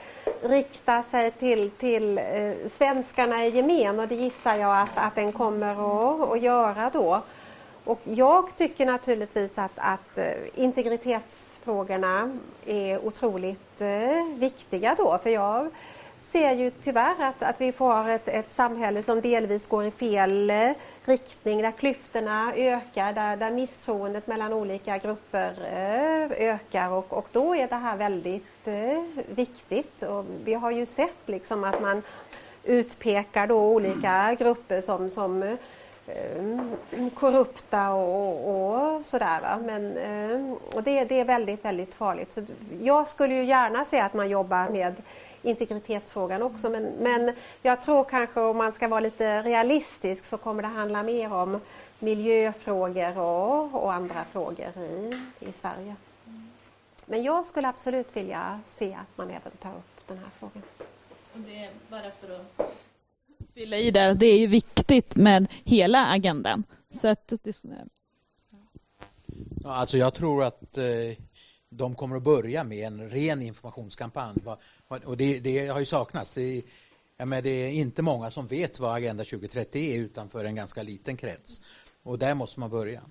[0.43, 5.31] rikta sig till, till eh, svenskarna i gemen och det gissar jag att, att den
[5.31, 7.21] kommer att, att göra då.
[7.85, 15.17] Och jag tycker naturligtvis att, att eh, integritetsfrågorna är otroligt eh, viktiga då.
[15.23, 15.69] För jag
[16.31, 20.49] ser ju tyvärr att, att vi får ett, ett samhälle som delvis går i fel
[20.49, 20.71] eh,
[21.05, 27.55] riktning, där klyftorna ökar, där, där misstroendet mellan olika grupper eh, ökar och, och då
[27.55, 29.03] är det här väldigt eh,
[29.35, 30.03] viktigt.
[30.03, 32.01] Och vi har ju sett liksom att man
[32.63, 35.55] utpekar då olika grupper som, som eh,
[36.07, 39.41] Eh, korrupta och, och sådär.
[39.41, 39.59] Va?
[39.65, 42.31] Men, eh, och det, det är väldigt, väldigt farligt.
[42.31, 42.41] Så
[42.81, 45.01] jag skulle ju gärna se att man jobbar med
[45.41, 46.69] integritetsfrågan också.
[46.69, 47.31] Men, men
[47.61, 51.61] jag tror kanske om man ska vara lite realistisk så kommer det handla mer om
[51.99, 55.95] miljöfrågor och, och andra frågor i, i Sverige.
[57.05, 60.63] Men jag skulle absolut vilja se att man även tar upp den här frågan.
[61.33, 62.94] Och det är bara för att
[63.55, 66.63] fylla i där, det är ju viktigt med hela agendan.
[66.89, 67.63] Så att det,
[69.63, 70.85] ja, alltså jag tror att eh,
[71.69, 74.35] de kommer att börja med en ren informationskampanj.
[74.87, 76.33] Och det, det har ju saknats.
[76.33, 76.63] Det är,
[77.17, 80.83] ja, men det är inte många som vet vad Agenda 2030 är utanför en ganska
[80.83, 81.61] liten krets.
[82.03, 83.01] Och där måste man börja.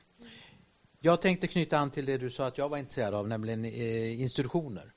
[1.01, 4.21] Jag tänkte knyta an till det du sa att jag var intresserad av, nämligen eh,
[4.21, 4.93] institutioner.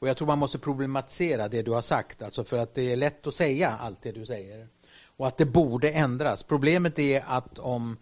[0.00, 2.96] Och jag tror man måste problematisera det du har sagt, alltså för att det är
[2.96, 4.68] lätt att säga allt det du säger.
[5.16, 6.42] Och att det borde ändras.
[6.42, 7.96] Problemet är att om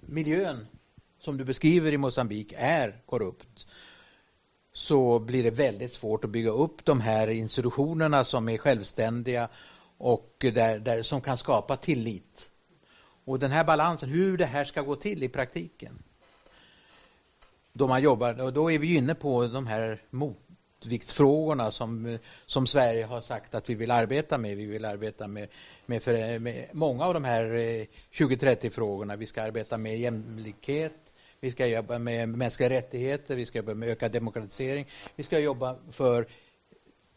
[0.00, 0.66] miljön
[1.18, 3.66] som du beskriver i Mosambik är korrupt
[4.72, 9.48] så blir det väldigt svårt att bygga upp de här institutionerna som är självständiga
[9.98, 12.50] och där, där, som kan skapa tillit.
[13.24, 15.98] Och den här balansen, hur det här ska gå till i praktiken.
[17.72, 20.02] Då man jobbar, och då är vi inne på de här
[20.86, 24.56] motviktsfrågorna som, som Sverige har sagt att vi vill arbeta med.
[24.56, 25.48] Vi vill arbeta med,
[25.86, 27.86] med, för, med många av de här eh,
[28.18, 29.16] 2030 frågorna.
[29.16, 33.88] Vi ska arbeta med jämlikhet, vi ska jobba med mänskliga rättigheter, vi ska jobba med
[33.88, 36.26] ökad demokratisering, vi ska jobba för,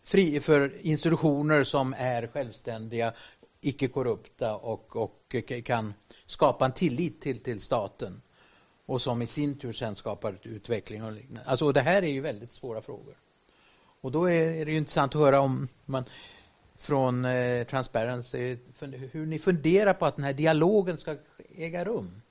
[0.03, 3.13] fri, för institutioner som är självständiga,
[3.61, 5.93] icke korrupta och, och kan
[6.25, 8.21] skapa en tillit till, till staten
[8.85, 11.49] och som i sin tur sen skapar utveckling och liknande.
[11.49, 13.15] Alltså det här är ju väldigt svåra frågor.
[14.01, 16.03] Och då är det ju intressant att höra om man
[16.75, 18.57] från eh, Transparency
[19.11, 21.15] hur ni funderar på att den här dialogen ska
[21.55, 22.21] äga rum.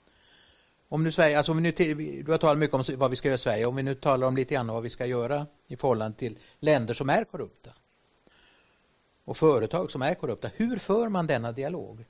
[0.89, 3.29] Om nu Sverige, alltså om vi nu, du har talat mycket om vad vi ska
[3.29, 5.77] göra i Sverige, om vi nu talar om lite grann vad vi ska göra i
[5.77, 7.71] förhållande till länder som är korrupta
[9.25, 10.51] och företag som är korrupta.
[10.55, 12.05] Hur för man denna dialog?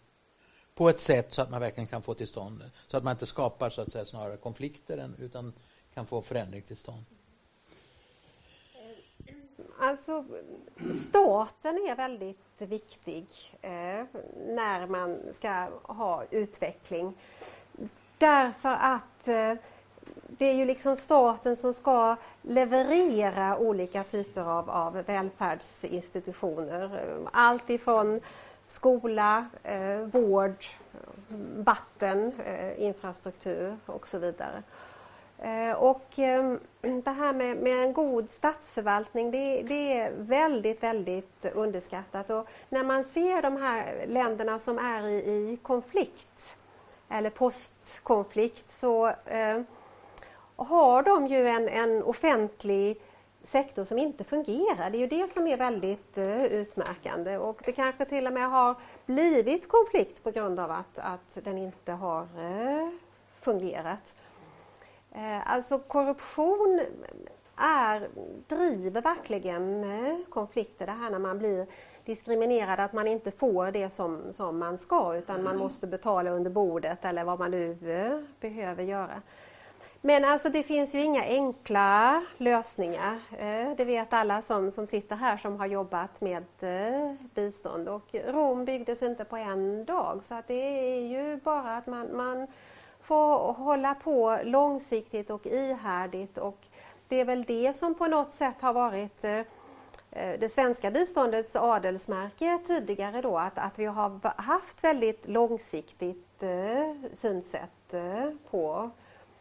[0.74, 3.26] På ett sätt så att man verkligen kan få till stånd så att man inte
[3.26, 5.52] skapar så att säga snarare konflikter utan
[5.94, 7.04] kan få förändring till stånd.
[9.80, 10.24] Alltså,
[11.08, 13.26] staten är väldigt viktig
[13.62, 14.04] eh,
[14.46, 17.14] när man ska ha utveckling.
[18.18, 19.54] Därför att eh,
[20.28, 27.00] det är ju liksom staten som ska leverera olika typer av, av välfärdsinstitutioner.
[27.32, 28.20] Allt ifrån
[28.66, 30.64] skola, eh, vård,
[31.56, 34.62] vatten, eh, infrastruktur och så vidare.
[35.42, 41.44] Eh, och ehm, det här med, med, en god statsförvaltning det, det, är väldigt, väldigt
[41.54, 42.30] underskattat.
[42.30, 46.56] Och när man ser de här länderna som är i, i konflikt
[47.08, 49.60] eller postkonflikt så eh,
[50.56, 53.00] har de ju en, en offentlig
[53.42, 54.90] sektor som inte fungerar.
[54.90, 58.50] Det är ju det som är väldigt eh, utmärkande och det kanske till och med
[58.50, 58.74] har
[59.06, 62.88] blivit konflikt på grund av att, att den inte har eh,
[63.40, 64.14] fungerat.
[65.18, 66.80] Uh, alltså korruption
[67.56, 68.08] är,
[68.46, 69.84] driver verkligen
[70.28, 71.66] konflikter, det här när man blir
[72.04, 76.50] diskriminerad, att man inte får det som, som man ska utan man måste betala under
[76.50, 77.76] bordet eller vad man nu
[78.40, 79.22] behöver göra.
[80.00, 83.18] Men alltså det finns ju inga enkla lösningar.
[83.38, 87.88] Eh, det vet alla som, som sitter här som har jobbat med eh, bistånd.
[87.88, 90.54] Och Rom byggdes inte på en dag så att det
[90.94, 92.46] är ju bara att man, man
[93.08, 96.38] Få hålla på långsiktigt och ihärdigt.
[96.38, 96.58] Och
[97.08, 99.40] det är väl det som på något sätt har varit eh,
[100.10, 107.94] det svenska biståndets adelsmärke tidigare då att, att vi har haft väldigt långsiktigt eh, synsätt
[107.94, 108.90] eh, på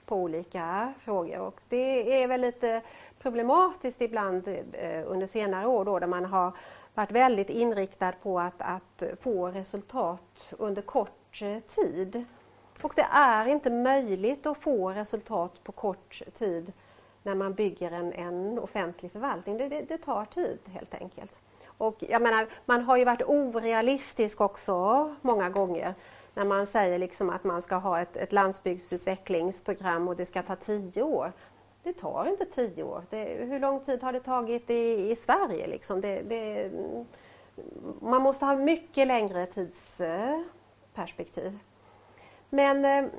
[0.05, 1.39] på olika frågor.
[1.39, 2.81] Och det är väl lite
[3.19, 6.51] problematiskt ibland eh, under senare år då där man har
[6.93, 12.25] varit väldigt inriktad på att, att få resultat under kort eh, tid.
[12.81, 16.73] Och det är inte möjligt att få resultat på kort tid
[17.23, 19.57] när man bygger en, en offentlig förvaltning.
[19.57, 21.31] Det, det, det, tar tid helt enkelt.
[21.77, 25.95] Och jag menar, man har ju varit orealistisk också många gånger
[26.33, 30.55] när man säger liksom att man ska ha ett, ett landsbygdsutvecklingsprogram och det ska ta
[30.55, 31.31] tio år.
[31.83, 33.03] Det tar inte tio år.
[33.09, 35.67] Det, hur lång tid har det tagit i, i Sverige?
[35.67, 36.01] Liksom?
[36.01, 36.71] Det, det,
[38.01, 41.59] man måste ha mycket längre tidsperspektiv.
[42.49, 43.11] Men eh,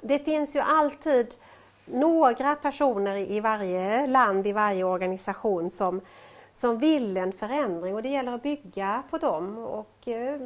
[0.00, 1.34] det finns ju alltid
[1.84, 6.00] några personer i varje land, i varje organisation som
[6.60, 9.58] som vill en förändring och det gäller att bygga på dem.
[9.58, 10.40] Och, eh,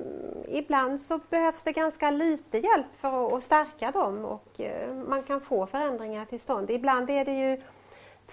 [0.49, 5.23] ibland så behövs det ganska lite hjälp för att, att stärka dem och eh, man
[5.23, 6.71] kan få förändringar till stånd.
[6.71, 7.63] Ibland är det ju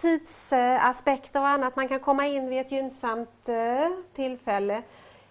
[0.01, 1.75] tidsaspekter och annat.
[1.75, 4.81] Man kan komma in vid ett gynnsamt eh, tillfälle.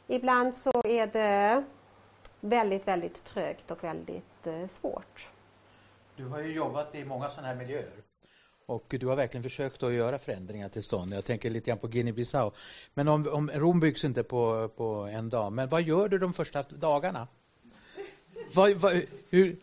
[0.07, 1.65] Ibland så är det
[2.41, 5.31] väldigt, väldigt trögt och väldigt eh, svårt.
[6.17, 7.93] Du har ju jobbat i många sådana här miljöer.
[8.67, 11.15] Och du har verkligen försökt att göra förändringar till stånd.
[11.15, 12.53] Jag tänker lite grann på Guinea-Bissau.
[12.95, 15.53] Men om, om Rom byggs inte på, på en dag.
[15.53, 17.29] Men vad gör du de första dagarna?
[18.55, 19.57] Vad, vad, hur,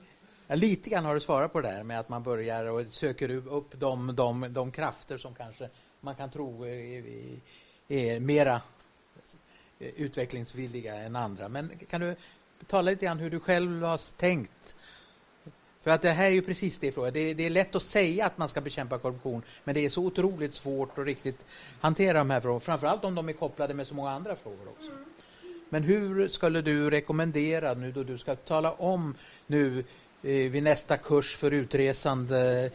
[0.47, 3.29] ja, lite grann har du svarat på det där med att man börjar och söker
[3.29, 5.69] upp de, de, de krafter som kanske
[6.01, 7.03] man kan tro är,
[7.87, 8.61] är mera
[9.79, 11.49] utvecklingsvilliga än andra.
[11.49, 12.15] Men kan du
[12.67, 14.75] tala lite grann hur du själv har tänkt
[15.85, 17.13] för att det här är ju precis det frågan.
[17.13, 20.03] Det, det, är lätt att säga att man ska bekämpa korruption, men det är så
[20.05, 21.45] otroligt svårt att riktigt
[21.81, 24.91] hantera de här frågorna, framförallt om de är kopplade med så många andra frågor också.
[25.69, 29.15] Men hur skulle du rekommendera nu då du ska tala om
[29.47, 29.79] nu
[30.23, 32.71] eh, vid nästa kurs för utresande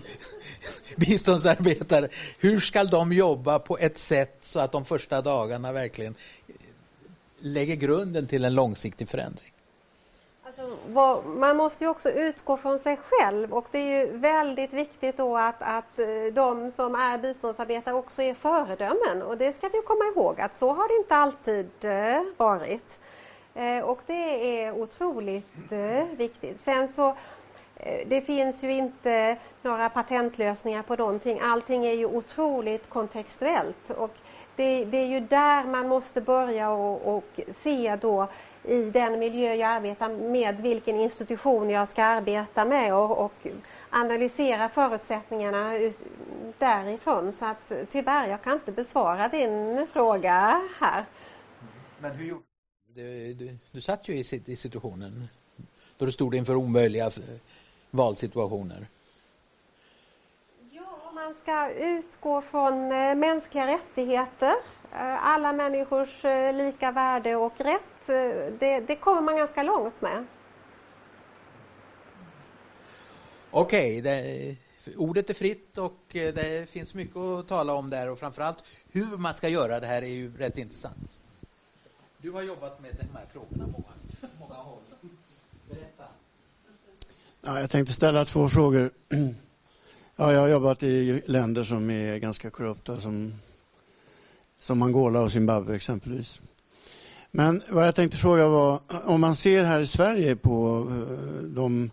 [0.96, 2.08] biståndsarbetare,
[2.38, 6.14] hur ska de jobba på ett sätt så att de första dagarna verkligen
[7.44, 9.52] lägger grunden till en långsiktig förändring?
[10.42, 14.72] Alltså, vad, man måste ju också utgå från sig själv och det är ju väldigt
[14.72, 19.68] viktigt då att, att eh, de som är biståndsarbetare också är föredömen och det ska
[19.68, 22.98] vi komma ihåg att så har det inte alltid eh, varit.
[23.54, 25.72] Eh, och det är otroligt
[26.16, 26.60] viktigt.
[26.64, 27.16] Sen så
[28.06, 31.40] det finns ju inte några patentlösningar på någonting.
[31.42, 34.16] Allting är ju otroligt kontextuellt och
[34.56, 38.28] det, det är ju där man måste börja och, och se då
[38.64, 43.46] i den miljö jag arbetar med, vilken institution jag ska arbeta med och, och
[43.90, 45.72] analysera förutsättningarna
[46.58, 47.32] därifrån.
[47.32, 51.04] Så att tyvärr, jag kan inte besvara din fråga här.
[52.00, 52.42] Men hur gjorde
[52.94, 53.34] du?
[53.34, 55.28] Du, du satt ju i, i situationen
[55.98, 57.12] då du stod inför omöjliga eh,
[57.90, 58.86] valsituationer.
[61.24, 64.54] Man ska utgå från eh, mänskliga rättigheter,
[64.92, 68.06] eh, alla människors eh, lika värde och rätt
[68.58, 70.26] det, det kommer man ganska långt med.
[73.50, 74.56] Okej, okay,
[74.96, 79.34] ordet är fritt och det finns mycket att tala om där och framförallt hur man
[79.34, 81.18] ska göra det här är ju rätt intressant.
[82.18, 84.82] Du har jobbat med de här frågorna många, många håll.
[85.68, 86.04] Berätta.
[87.44, 88.90] Ja, jag tänkte ställa två frågor.
[90.16, 93.34] Ja, jag har jobbat i länder som är ganska korrupta som,
[94.60, 96.40] som Angola och Zimbabwe exempelvis.
[97.30, 101.90] Men vad jag tänkte fråga var om man ser här i Sverige på eh, de,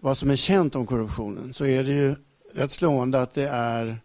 [0.00, 2.14] vad som är känt om korruptionen så är det ju
[2.54, 4.00] rätt slående att det är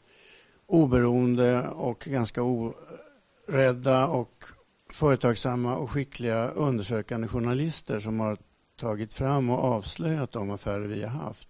[0.67, 4.43] oberoende och ganska orädda och
[4.91, 8.37] företagsamma och skickliga undersökande journalister som har
[8.79, 11.49] tagit fram och avslöjat de affärer vi har haft.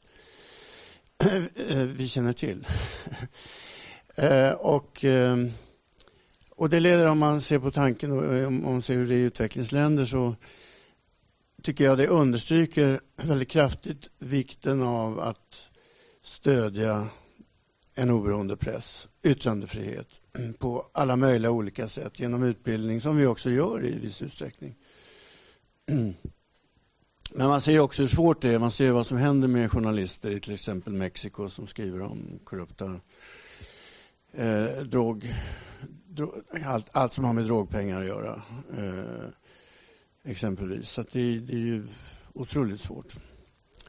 [1.98, 2.68] vi känner till.
[4.16, 5.50] Eh, och, ehm,
[6.50, 9.18] och det leder, om man ser på tanken, eh, om man ser hur det är
[9.18, 10.36] i utvecklingsländer så
[11.64, 15.68] tycker jag det understryker väldigt kraftigt vikten av att
[16.24, 17.08] stödja
[17.96, 20.08] en oberoende press, yttrandefrihet
[20.60, 24.76] på alla möjliga olika sätt genom utbildning som vi också gör i viss utsträckning.
[27.36, 28.60] Men man ser också hur svårt det är.
[28.60, 33.00] Man ser vad som händer med journalister i till exempel Mexiko som skriver om korrupta
[34.34, 35.34] eh, drog,
[36.08, 36.32] drog,
[36.66, 38.42] allt, allt, som har med drogpengar att göra.
[38.78, 39.30] Eh,
[40.32, 40.90] exempelvis.
[40.90, 41.88] Så det, det, är ju
[42.34, 43.16] otroligt svårt.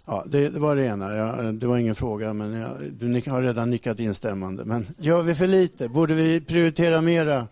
[0.07, 1.17] Ja, det, det var det ena.
[1.17, 4.65] Jag, det var ingen fråga, men jag, du har redan nickat instämmande.
[4.65, 5.89] Men gör vi för lite?
[5.89, 7.49] Borde vi prioritera mera?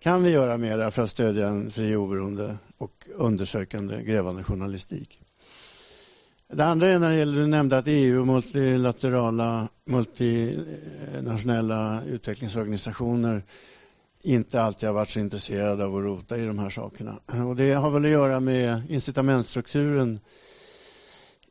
[0.00, 5.18] Kan vi göra mera för att stödja en fri, oberoende och undersökande, grävande journalistik?
[6.52, 13.42] Det andra är när det gäller, du nämnde att EU och multilaterala, multinationella utvecklingsorganisationer
[14.22, 17.18] inte alltid har varit så intresserade av att rota i de här sakerna.
[17.48, 20.20] Och det har väl att göra med incitamentstrukturen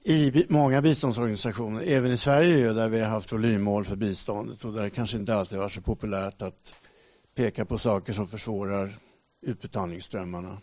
[0.04, 4.84] i många biståndsorganisationer, även i Sverige där vi har haft volymmål för biståndet och där
[4.84, 6.74] det kanske inte alltid varit så populärt att
[7.38, 8.90] pekar på saker som försvårar
[9.42, 10.58] utbetalningsströmmarna.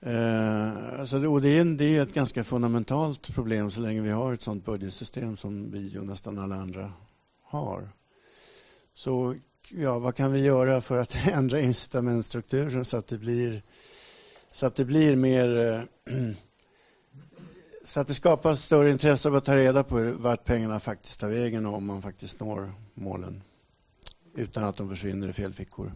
[0.00, 4.34] Eh, alltså, och det, är, det är ett ganska fundamentalt problem så länge vi har
[4.34, 6.92] ett sådant budgetsystem som vi och nästan alla andra
[7.42, 7.88] har.
[8.94, 9.36] Så
[9.70, 13.62] ja, vad kan vi göra för att ändra incitamentstrukturen så att det blir,
[14.50, 16.14] så att det blir mer eh,
[17.84, 21.28] så att det skapas större intresse av att ta reda på vart pengarna faktiskt tar
[21.28, 23.42] vägen och om man faktiskt når målen
[24.34, 25.92] utan att de försvinner i fel fickor.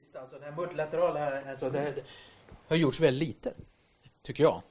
[0.00, 2.04] Alltså, alltså, det multilaterala alltså, det
[2.68, 3.54] har gjorts väldigt lite,
[4.22, 4.62] tycker jag.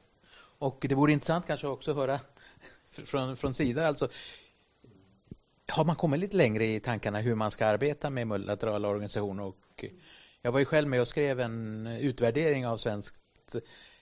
[0.60, 2.20] Och det vore intressant kanske också att höra
[2.90, 3.88] från, från Sida.
[3.88, 4.10] Alltså,
[5.68, 9.44] har man kommit lite längre i tankarna hur man ska arbeta med multilaterala organisationer?
[9.44, 9.86] Och
[10.42, 13.56] jag var ju själv med och skrev en utvärdering av svenskt,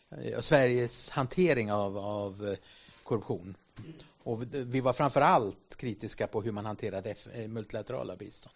[0.10, 2.58] eh, Sveriges hantering av, av eh,
[3.04, 3.58] korruption.
[4.26, 8.56] Och vi var framför allt kritiska på hur man hanterade eh, multilaterala bistånd.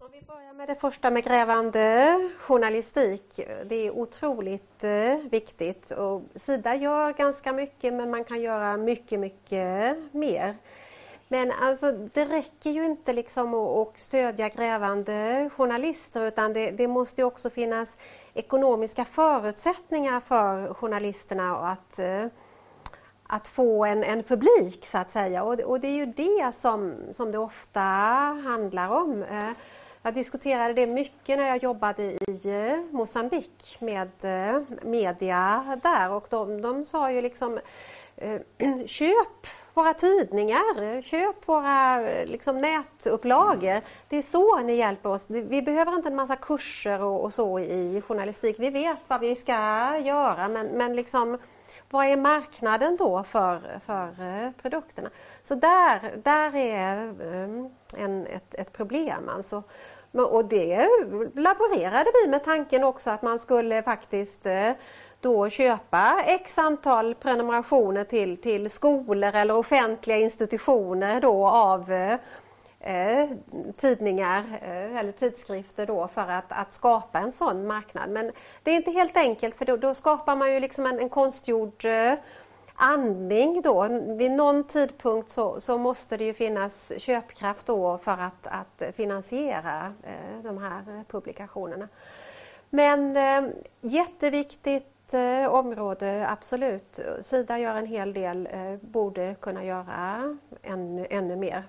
[0.00, 3.40] Om vi börjar med det första med grävande journalistik.
[3.66, 9.20] Det är otroligt eh, viktigt och Sida gör ganska mycket men man kan göra mycket,
[9.20, 10.56] mycket mer.
[11.28, 17.24] Men alltså det räcker ju inte liksom att stödja grävande journalister utan det, det måste
[17.24, 17.96] också finnas
[18.34, 22.26] ekonomiska förutsättningar för journalisterna att eh,
[23.30, 26.94] att få en, en publik så att säga och, och, det är ju det som,
[27.12, 27.80] som det ofta
[28.44, 29.22] handlar om.
[29.22, 29.50] Eh,
[30.02, 36.26] jag diskuterade det mycket när jag jobbade i eh, Mosambik med eh, media där och
[36.30, 37.60] de, de sa ju liksom
[38.86, 43.80] köp våra tidningar, köp våra liksom, nätupplagor.
[44.08, 45.26] Det är så ni hjälper oss.
[45.28, 48.56] Vi behöver inte en massa kurser och, och så i journalistik.
[48.58, 49.52] Vi vet vad vi ska
[49.98, 51.38] göra men, men liksom
[51.90, 55.10] vad är marknaden då för, för eh, produkterna?
[55.44, 59.28] Så där, där är eh, en, ett, ett problem.
[59.28, 59.62] Alltså.
[60.12, 60.88] Och det
[61.34, 64.72] laborerade vi med tanken också att man skulle faktiskt eh,
[65.20, 71.92] då köpa x antal prenumerationer till, till skolor eller offentliga institutioner då av
[72.88, 73.28] eh,
[73.76, 78.10] tidningar eh, eller tidskrifter då för att, att skapa en sån marknad.
[78.10, 78.32] Men
[78.62, 81.84] det är inte helt enkelt för då, då skapar man ju liksom en, en konstgjord
[81.84, 82.14] eh,
[82.74, 83.88] andning då.
[84.16, 89.94] Vid någon tidpunkt så, så, måste det ju finnas köpkraft då för att, att finansiera
[90.02, 91.88] eh, de här publikationerna.
[92.70, 97.00] Men eh, jätteviktigt eh, område, absolut.
[97.20, 101.64] Sida gör en hel del, eh, borde kunna göra ännu, ännu mer.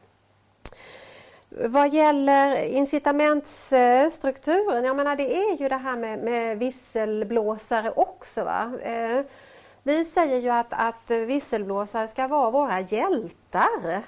[1.52, 8.43] Vad gäller incitamentsstrukturen, jag menar det är ju det här med, med visselblåsare också.
[8.43, 8.72] Va?
[8.82, 9.22] Eh,
[9.84, 14.04] vi säger ju att, att visselblåsare ska vara våra hjältar.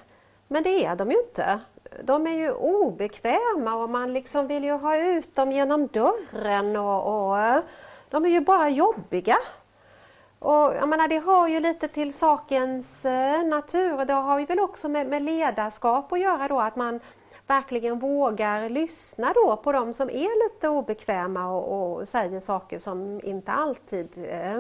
[0.48, 1.60] Men det är de ju inte.
[2.04, 7.28] De är ju obekväma och man liksom vill ju ha ut dem genom dörren och,
[7.28, 7.62] och eh,
[8.10, 9.38] de är ju bara jobbiga.
[10.40, 14.46] Och jag menar, det har ju lite till sakens eh, natur och det har ju
[14.46, 17.00] väl också med, med ledarskap att göra då att man
[17.52, 23.22] verkligen vågar lyssna då på de som är lite obekväma och, och säger saker som
[23.24, 24.60] inte alltid eh,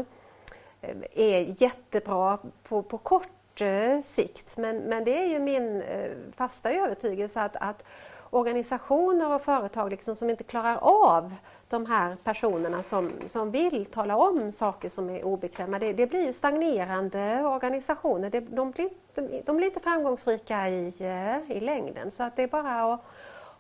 [1.14, 4.58] är jättebra på, på kort eh, sikt.
[4.58, 7.84] Men, men det är ju min eh, fasta övertygelse att, att
[8.30, 11.34] organisationer och företag liksom som inte klarar av
[11.72, 15.80] de här personerna som, som vill tala om saker som är obekväma.
[15.80, 18.30] Det, det blir ju stagnerande organisationer.
[18.30, 22.11] Det, de, blir, de, de blir inte framgångsrika i, eh, i längden.
[22.11, 23.01] Så att det är bara att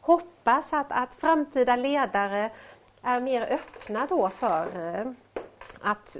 [0.01, 2.49] hoppas att, att framtida ledare
[3.01, 5.11] är mer öppna då för eh,
[5.81, 6.17] att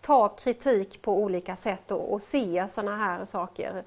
[0.00, 3.84] ta kritik på olika sätt och, och se sådana här saker.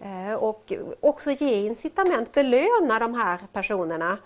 [0.00, 4.18] Eh, och också ge incitament, belöna de här personerna eh,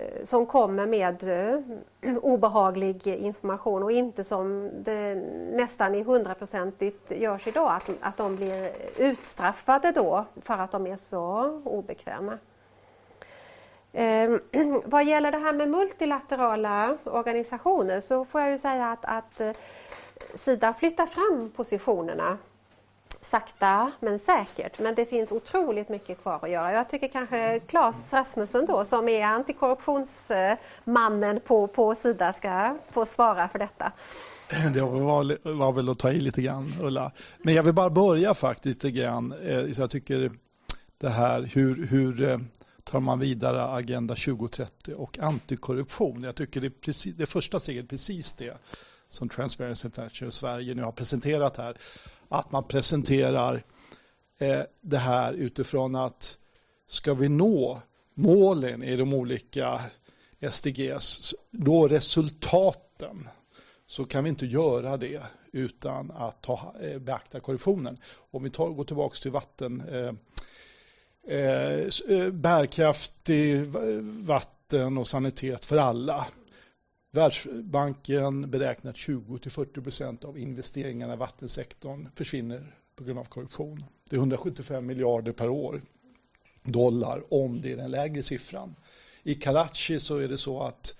[0.00, 5.14] Eh, som kommer med eh, obehaglig information och inte som det
[5.52, 10.96] nästan i hundraprocentigt görs idag att, att de blir utstraffade då för att de är
[10.96, 12.38] så obekväma.
[13.92, 14.30] Eh,
[14.84, 19.52] vad gäller det här med multilaterala organisationer så får jag ju säga att, att eh,
[20.34, 22.38] Sida flyttar fram positionerna
[23.30, 24.78] sakta men säkert.
[24.78, 26.72] Men det finns otroligt mycket kvar att göra.
[26.72, 33.48] Jag tycker kanske Claes Rasmussen då som är antikorruptionsmannen på, på Sida ska få svara
[33.48, 33.92] för detta.
[34.74, 37.12] Det var, var väl att ta i lite grann Ulla.
[37.38, 39.32] Men jag vill bara börja faktiskt lite grann.
[39.32, 40.30] Eh, så jag tycker
[40.98, 42.38] det här hur, hur eh,
[42.84, 46.22] tar man vidare Agenda 2030 och antikorruption.
[46.22, 48.56] Jag tycker det, precis, det första steget är precis det
[49.08, 51.76] som Transparency International Sverige nu har presenterat här
[52.28, 53.62] att man presenterar
[54.38, 56.38] eh, det här utifrån att
[56.86, 57.80] ska vi nå
[58.14, 59.80] målen i de olika
[60.50, 63.28] SDGs, då resultaten,
[63.86, 65.22] så kan vi inte göra det
[65.52, 67.96] utan att ta, eh, beakta korruptionen.
[68.30, 70.12] Om vi tar, går tillbaka till vatten, eh,
[71.38, 73.66] eh, eh bärkraftig
[74.26, 76.26] vatten och sanitet för alla.
[77.18, 83.84] Världsbanken beräknar att 20-40% av investeringarna i vattensektorn försvinner på grund av korruption.
[84.10, 85.82] Det är 175 miljarder per år
[86.64, 88.74] dollar om det är den lägre siffran.
[89.22, 90.94] I Karachi så är det så att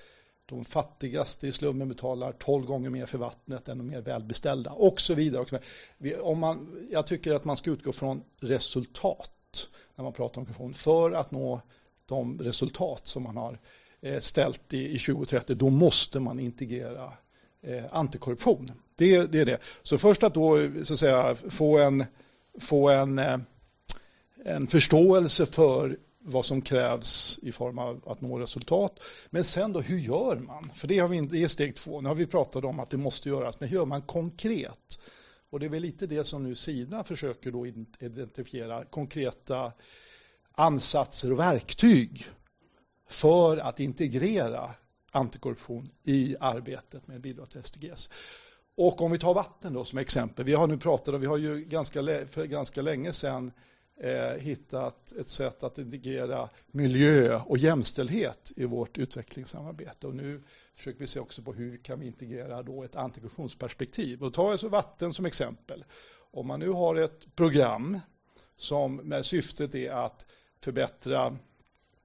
[0.46, 5.00] de fattigaste i slummen betalar 12 gånger mer för vattnet än de mer välbeställda och
[5.00, 5.42] så vidare.
[5.42, 5.58] Och så
[5.98, 6.20] vidare.
[6.20, 10.74] Om man, jag tycker att man ska utgå från resultat när man pratar om korruption
[10.74, 11.60] för att nå
[12.06, 17.12] de resultat som man har Eh, Eh, ställt i, i 2030, då måste man integrera
[17.62, 18.72] eh, antikorruption.
[18.96, 19.58] Det, det, är det.
[19.82, 22.04] Så först att då så att säga, få en,
[22.60, 23.38] få en, eh,
[24.44, 29.00] en förståelse för vad som krävs i form av att nå resultat.
[29.30, 30.70] Men sen då, hur gör man?
[30.74, 32.00] För det, har vi, det är steg två.
[32.00, 35.00] Nu har vi pratat om att det måste göras, men hur gör man konkret?
[35.50, 37.66] Och det är väl lite det som nu Sida försöker då
[38.00, 39.72] identifiera konkreta
[40.52, 42.26] ansatser och verktyg
[43.08, 44.70] för att integrera
[45.12, 48.10] antikorruption i arbetet med bidrag till SDGs.
[48.76, 50.44] Och om vi tar vatten då som exempel.
[50.44, 53.52] Vi har nu pratat och vi har ju ganska, för ganska länge sedan
[54.00, 60.06] eh, hittat ett sätt att integrera miljö och jämställdhet i vårt utvecklingssamarbete.
[60.06, 60.42] Och nu
[60.74, 64.22] försöker vi se också på hur kan vi integrera då ett antikorruptionsperspektiv.
[64.22, 65.84] Och ta alltså vatten som exempel.
[66.30, 68.00] Om man nu har ett program
[68.56, 70.26] som med syftet är att
[70.60, 71.36] förbättra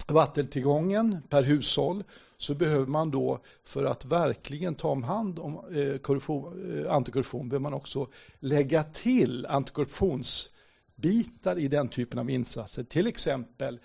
[0.08, 2.04] vattentillgången per hushåll
[2.38, 7.50] så behöver man då för att verkligen ta om hand om eh, korruption, eh, antikorruption
[7.50, 8.08] behöver man också
[8.40, 12.84] lägga till antikorruptionsbitar i den typen av insatser.
[12.84, 13.80] Till exempel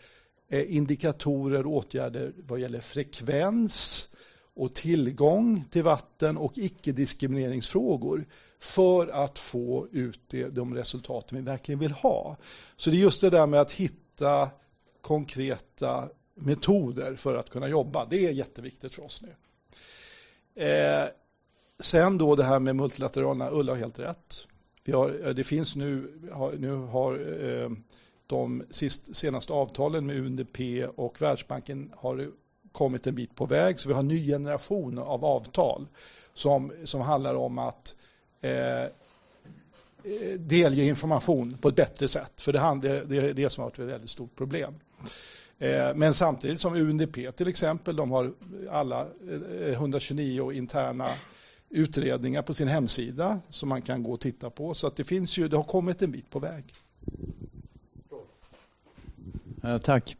[0.48, 4.08] eh, indikatorer och åtgärder vad gäller frekvens
[4.54, 8.26] och tillgång till vatten och icke-diskrimineringsfrågor
[8.60, 12.36] för att få ut de resultat vi verkligen vill ha.
[12.76, 14.50] Så det är just det där med att hitta
[15.00, 18.04] konkreta metoder för att kunna jobba.
[18.04, 19.34] Det är jätteviktigt för oss nu.
[20.64, 21.08] Eh,
[21.78, 24.46] sen då det här med multilaterala, Ulla har helt rätt.
[24.84, 26.20] Vi har, eh, det finns nu,
[26.58, 27.12] nu har
[27.44, 27.70] eh,
[28.26, 32.30] de sist, senaste avtalen med UNDP och Världsbanken har
[32.72, 33.80] kommit en bit på väg.
[33.80, 35.86] Så vi har en ny generation av avtal
[36.34, 37.94] som, som handlar om att
[38.40, 38.90] eh, eh
[40.38, 42.40] delge information på ett bättre sätt.
[42.40, 44.74] För det, det, det är det som har varit ett väldigt stort problem.
[45.58, 48.32] Eh, men samtidigt som UNDP till exempel, de har
[48.70, 51.08] alla eh, eh, 129 interna
[51.70, 54.74] utredningar på sin hemsida som man kan gå och titta på.
[54.74, 56.64] Så att det finns ju, det har kommit en bit på väg.
[59.82, 60.16] Tack.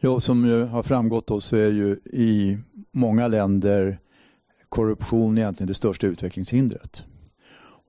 [0.00, 2.58] Ja, som ju har framgått då så är ju i
[2.92, 3.98] många länder
[4.68, 7.04] korruption egentligen det största utvecklingshindret.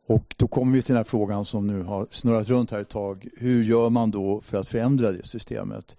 [0.07, 2.89] Och då kommer vi till den här frågan som nu har snurrat runt här ett
[2.89, 3.27] tag.
[3.37, 5.97] Hur gör man då för att förändra det systemet?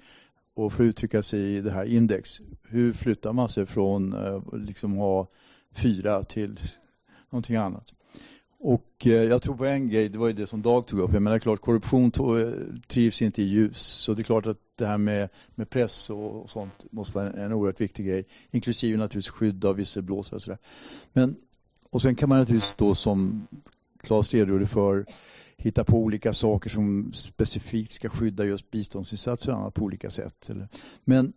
[0.57, 4.61] Och för att uttrycka sig i det här index, hur flyttar man sig från att
[4.61, 5.27] liksom ha
[5.75, 6.61] fyra till
[7.31, 7.93] någonting annat?
[8.59, 11.13] Och eh, jag tror på en grej, det var ju det som Dag tog upp.
[11.13, 12.53] Jag menar klart, korruption eh,
[12.87, 13.81] trivs inte i ljus.
[13.81, 17.27] Så det är klart att det här med, med press och, och sånt måste vara
[17.27, 18.25] en, en oerhört viktig grej.
[18.51, 20.59] Inklusive naturligtvis skydd av visselblåsare och sådär.
[21.13, 21.37] Men,
[21.91, 23.47] och sen kan man naturligtvis då som
[24.07, 25.07] Claes redogjorde för
[25.57, 30.51] hitta på olika saker som specifikt ska skydda just biståndsinsatser och annat på olika sätt.
[31.05, 31.33] Men,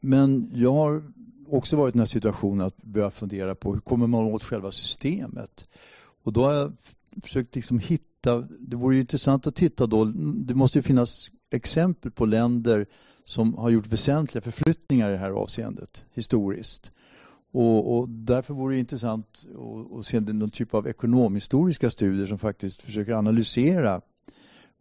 [0.00, 1.02] men jag har
[1.48, 4.72] också varit i den här situationen att börja fundera på hur kommer man åt själva
[4.72, 5.68] systemet?
[6.24, 6.72] Och då har jag
[7.22, 10.04] försökt liksom hitta, det vore intressant att titta då,
[10.44, 12.86] det måste ju finnas exempel på länder
[13.24, 16.92] som har gjort väsentliga förflyttningar i det här avseendet historiskt.
[17.52, 19.46] Och, och därför vore det intressant
[19.98, 24.00] att, se någon typ av ekonomhistoriska studier som faktiskt försöker analysera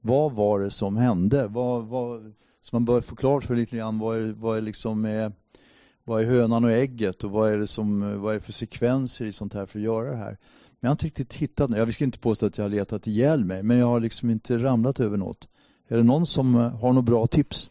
[0.01, 1.47] vad var det som hände?
[1.47, 5.05] Vad, vad, så man bör få klart för lite grann vad är, vad är liksom
[5.05, 5.31] är,
[6.03, 9.25] vad är hönan och ägget och vad är det som, vad är det för sekvenser
[9.25, 10.37] i sånt här för att göra det här?
[10.79, 11.79] Men jag har inte riktigt hittat något.
[11.79, 14.57] Jag ska inte påstå att jag har letat ihjäl mig, men jag har liksom inte
[14.57, 15.49] ramlat över något.
[15.87, 17.69] Är det någon som eh, har några bra tips?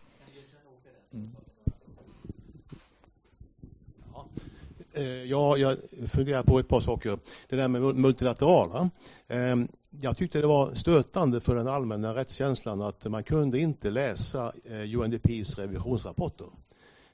[4.99, 5.77] Eh, ja, jag
[6.07, 7.19] funderar på ett par saker.
[7.49, 8.91] Det där med multilaterala.
[9.29, 14.53] Ehm, jag tyckte det var stötande för den allmänna rättskänslan att man kunde inte läsa
[14.65, 16.47] eh, UNDPs revisionsrapporter.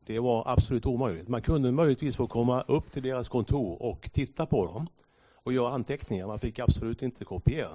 [0.07, 1.29] Det var absolut omöjligt.
[1.29, 4.87] Man kunde möjligtvis få komma upp till deras kontor och titta på dem
[5.35, 6.27] och göra anteckningar.
[6.27, 7.71] Man fick absolut inte kopiera.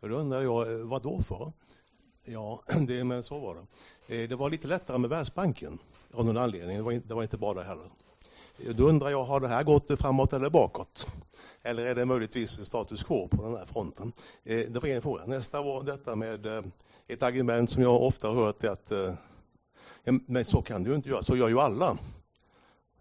[0.00, 1.52] Och då undrar jag, eh, vad då för?
[2.24, 4.26] Ja, det, men så var det.
[4.26, 5.78] Det var lite lättare med Världsbanken
[6.12, 6.76] av någon anledning.
[6.76, 7.90] Det var, inte, det var inte bara det heller.
[8.58, 11.06] Eh, då undrar jag, har det här gått framåt eller bakåt?
[11.62, 14.12] Eller är det möjligtvis status quo på den här fronten?
[14.44, 15.26] Eh, det var en fråga.
[15.26, 16.62] Nästa var detta med eh,
[17.08, 18.92] ett argument som jag ofta har hört är att
[20.26, 21.98] men så kan du inte göra, så gör ju alla.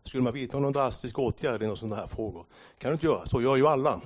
[0.04, 2.46] Skulle man vidta någon drastisk åtgärd i sådana här frågor?
[2.78, 3.26] kan du inte göra.
[3.26, 4.02] Så gör ju alla.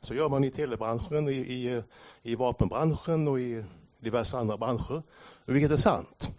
[0.00, 1.82] Så gör man i telebranschen, i, i,
[2.22, 3.64] i vapenbranschen och i
[4.00, 5.02] diverse andra branscher.
[5.44, 6.30] Vilket är sant.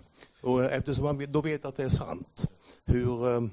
[0.41, 2.45] Och eftersom man då vet att det är sant,
[2.85, 3.49] hur...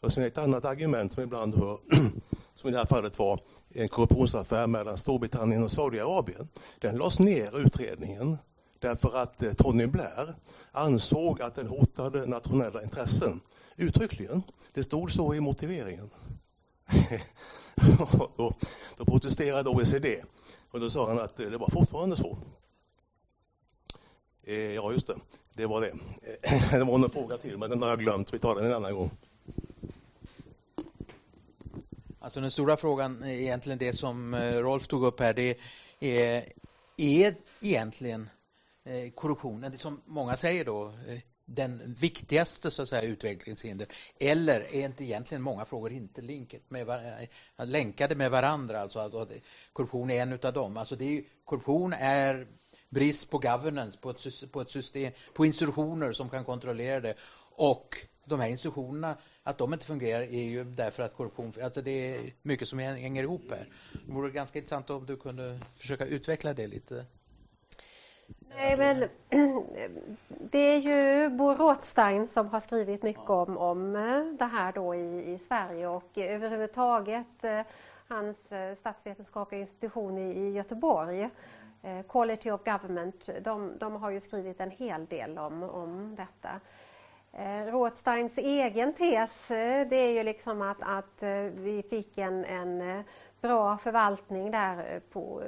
[0.00, 1.78] Och sen ett annat argument som ibland hör,
[2.54, 6.48] som i det här fallet var en korruptionsaffär mellan Storbritannien och Saudiarabien.
[6.78, 8.38] Den lades ner, utredningen,
[8.78, 10.34] därför att eh, Tony Blair
[10.72, 13.40] ansåg att den hotade nationella intressen.
[13.76, 14.42] Uttryckligen.
[14.74, 16.10] Det stod så i motiveringen.
[18.36, 18.54] då,
[18.96, 20.22] då protesterade OECD
[20.70, 22.38] och då sa han att eh, det var fortfarande så.
[24.42, 25.16] Eh, ja, just det.
[25.54, 25.92] Det var det.
[26.78, 28.34] det var en fråga till, men den har jag glömt.
[28.34, 29.10] Vi tar den en annan gång.
[32.22, 35.58] Alltså den stora frågan, är egentligen det som eh, Rolf tog upp här, det
[36.00, 36.44] är,
[36.96, 38.30] är egentligen
[38.84, 43.86] eh, korruptionen, det som många säger då, eh, den viktigaste så att säga, utvecklingshinder?
[44.18, 46.22] Eller är inte egentligen många frågor inte
[46.68, 48.80] med, länkade med varandra?
[48.80, 49.30] Alltså att
[49.72, 50.76] korruption är en av dem.
[50.76, 52.46] Alltså det är, korruption är
[52.88, 57.14] brist på governance, på ett, på ett system, på institutioner som kan kontrollera det.
[57.56, 59.16] Och de här institutionerna,
[59.50, 63.22] att de inte fungerar är ju därför att korruption, alltså det är mycket som hänger
[63.22, 63.66] ihop här.
[64.06, 67.04] Det vore ganska intressant om du kunde försöka utveckla det lite.
[68.56, 69.08] Nej, men
[70.28, 74.94] det är ju Bo Rothstein som har skrivit mycket om, om eh, det här då
[74.94, 77.60] i, i Sverige och överhuvudtaget eh,
[78.08, 81.28] hans eh, statsvetenskapliga institution i, i Göteborg,
[82.08, 86.60] Quality of Government, de, de, har ju skrivit en hel del om, om detta.
[87.32, 92.44] Eh, Rothsteins egen tes eh, det är ju liksom att, att eh, vi fick en,
[92.44, 93.04] en
[93.40, 95.42] bra förvaltning där på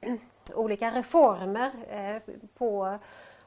[0.54, 1.70] olika reformer
[2.58, 2.98] på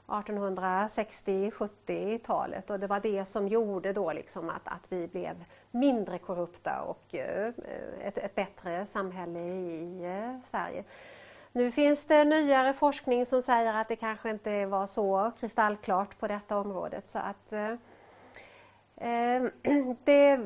[0.08, 6.82] 1860-70-talet och det var det som gjorde då liksom att, att vi blev mindre korrupta
[6.82, 10.84] och ett, ett bättre samhälle i Sverige.
[11.52, 16.28] Nu finns det nyare forskning som säger att det kanske inte var så kristallklart på
[16.28, 17.74] detta området så att eh,
[20.04, 20.38] det,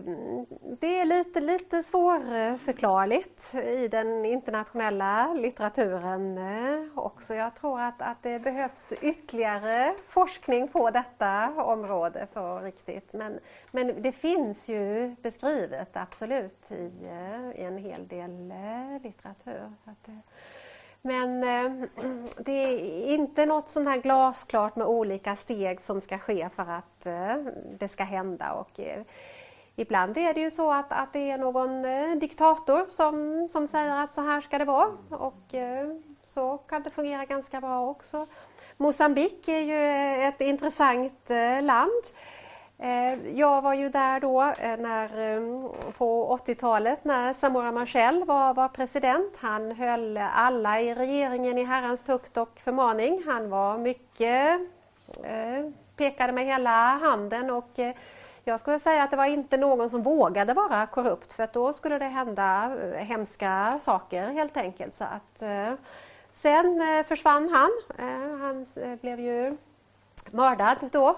[0.80, 7.36] det, är lite, lite svårförklarligt i den internationella litteraturen eh, också.
[7.36, 13.14] Jag tror att, att det behövs ytterligare forskning på detta område för riktigt.
[13.14, 13.40] Men,
[13.72, 19.74] men det finns ju beskrivet absolut i, eh, i en hel del eh, litteratur.
[21.06, 21.88] Men eh,
[22.38, 27.06] det är inte något sånt här glasklart med olika steg som ska ske för att
[27.06, 27.36] eh,
[27.80, 28.54] det ska hända.
[28.54, 29.02] Och, eh,
[29.76, 34.04] ibland är det ju så att, att det är någon eh, diktator som, som säger
[34.04, 34.92] att så här ska det vara.
[35.10, 38.28] Och eh, så kan det fungera ganska bra också.
[38.78, 42.04] Mosambik är ju ett intressant eh, land.
[42.78, 45.42] Eh, jag var ju där då eh, när, eh,
[45.98, 49.34] på 80-talet när Samora Machel var, var president.
[49.38, 53.24] Han höll alla i regeringen i herrans tukt och förmaning.
[53.26, 54.62] Han var mycket,
[55.96, 57.80] pekade med hela handen och
[58.44, 61.74] jag skulle säga att det var inte någon som vågade vara korrupt för att då
[61.74, 64.94] skulle det hända hemska saker helt enkelt.
[64.94, 65.44] Så att,
[66.34, 67.72] sen försvann han.
[68.42, 68.66] Han
[69.02, 69.58] blev ju
[70.32, 71.16] mördad då.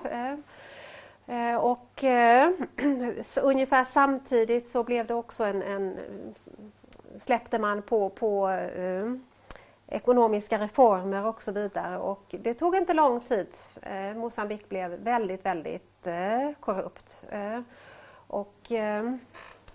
[1.28, 2.50] Eh, och eh,
[3.42, 5.98] ungefär samtidigt så blev det också en, en
[7.26, 9.14] släppte man på, på eh,
[9.88, 13.48] ekonomiska reformer och så vidare och det tog inte lång tid.
[13.82, 17.24] Eh, Mosambik blev väldigt, väldigt eh, korrupt.
[17.30, 17.62] Eh,
[18.28, 19.16] och eh,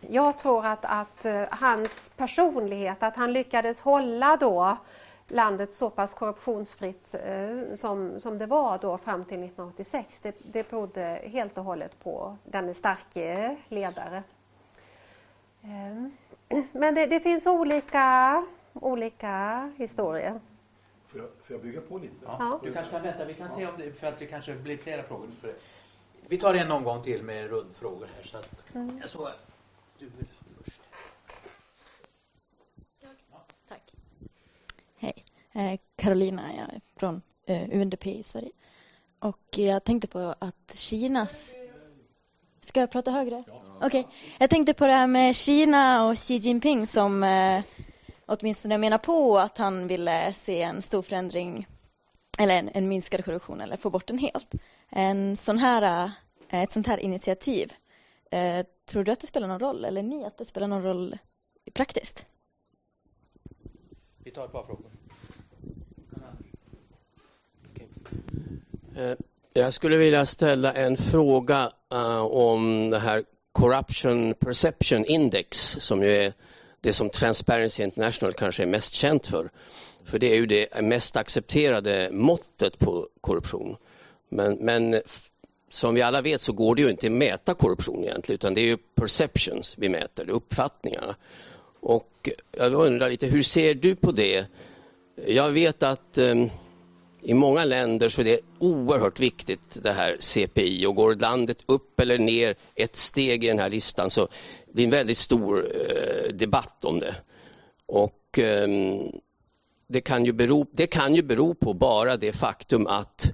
[0.00, 4.76] jag tror att, att hans personlighet, att han lyckades hålla då
[5.30, 10.18] landet så pass korruptionsfritt eh, som, som det var då fram till 1986.
[10.22, 14.22] Det, det berodde helt och hållet på den starke ledare.
[15.62, 20.40] Eh, men det, det, finns olika, olika historier.
[21.06, 22.14] Får jag, får jag bygga på lite?
[22.24, 22.60] Ja, ja.
[22.62, 25.02] Du kanske kan vänta, vi kan se om det, för att det kanske blir flera
[25.02, 25.28] frågor.
[26.28, 28.22] Vi tar en omgång till med rundfrågor här.
[28.22, 28.98] Så att, mm.
[29.02, 29.28] jag såg
[30.00, 30.26] du vill
[30.64, 30.80] först.
[35.00, 35.10] Eh,
[35.96, 38.50] Carolina, jag är från eh, UNDP i Sverige.
[39.18, 41.54] Och jag tänkte på att Kinas...
[42.60, 43.44] Ska jag prata högre?
[43.80, 44.00] Okej.
[44.00, 44.04] Okay.
[44.38, 47.62] Jag tänkte på det här med Kina och Xi Jinping som eh,
[48.26, 51.66] åtminstone menar på att han ville se en stor förändring
[52.38, 54.52] eller en, en minskad korruption eller få bort den helt.
[54.88, 56.10] En sån här,
[56.48, 57.72] ett sånt här initiativ,
[58.86, 61.18] tror du att det spelar någon roll eller ni att det spelar någon roll
[61.74, 62.26] praktiskt?
[64.24, 64.99] Vi tar ett par frågor.
[68.96, 69.12] Eh,
[69.52, 76.10] jag skulle vilja ställa en fråga eh, om det här Corruption Perception Index som ju
[76.10, 76.32] är
[76.80, 79.50] det som Transparency International kanske är mest känt för.
[80.04, 83.76] För det är ju det mest accepterade måttet på korruption.
[84.28, 85.00] Men, men
[85.70, 88.60] som vi alla vet så går det ju inte att mäta korruption egentligen utan det
[88.60, 91.16] är ju perceptions vi mäter, det är uppfattningarna.
[91.80, 94.46] Och jag undrar lite, hur ser du på det?
[95.26, 96.50] Jag vet att ehm,
[97.22, 102.00] i många länder så är det oerhört viktigt det här CPI och går landet upp
[102.00, 104.28] eller ner ett steg i den här listan så
[104.72, 107.14] blir det en väldigt stor eh, debatt om det.
[107.86, 108.68] Och eh,
[109.86, 113.32] det, kan ju bero, det kan ju bero på bara det faktum att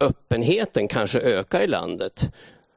[0.00, 2.34] öppenheten kanske ökar i landet.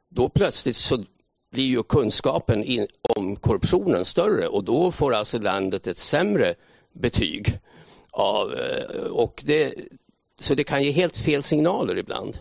[0.10, 1.04] Då plötsligt så
[1.52, 2.88] blir ju kunskapen in,
[3.18, 6.56] om korruptionen större och då får alltså landet ett sämre
[6.94, 7.60] betyg.
[8.12, 9.74] Av, eh, och det,
[10.40, 12.40] så det kan ge helt fel signaler ibland.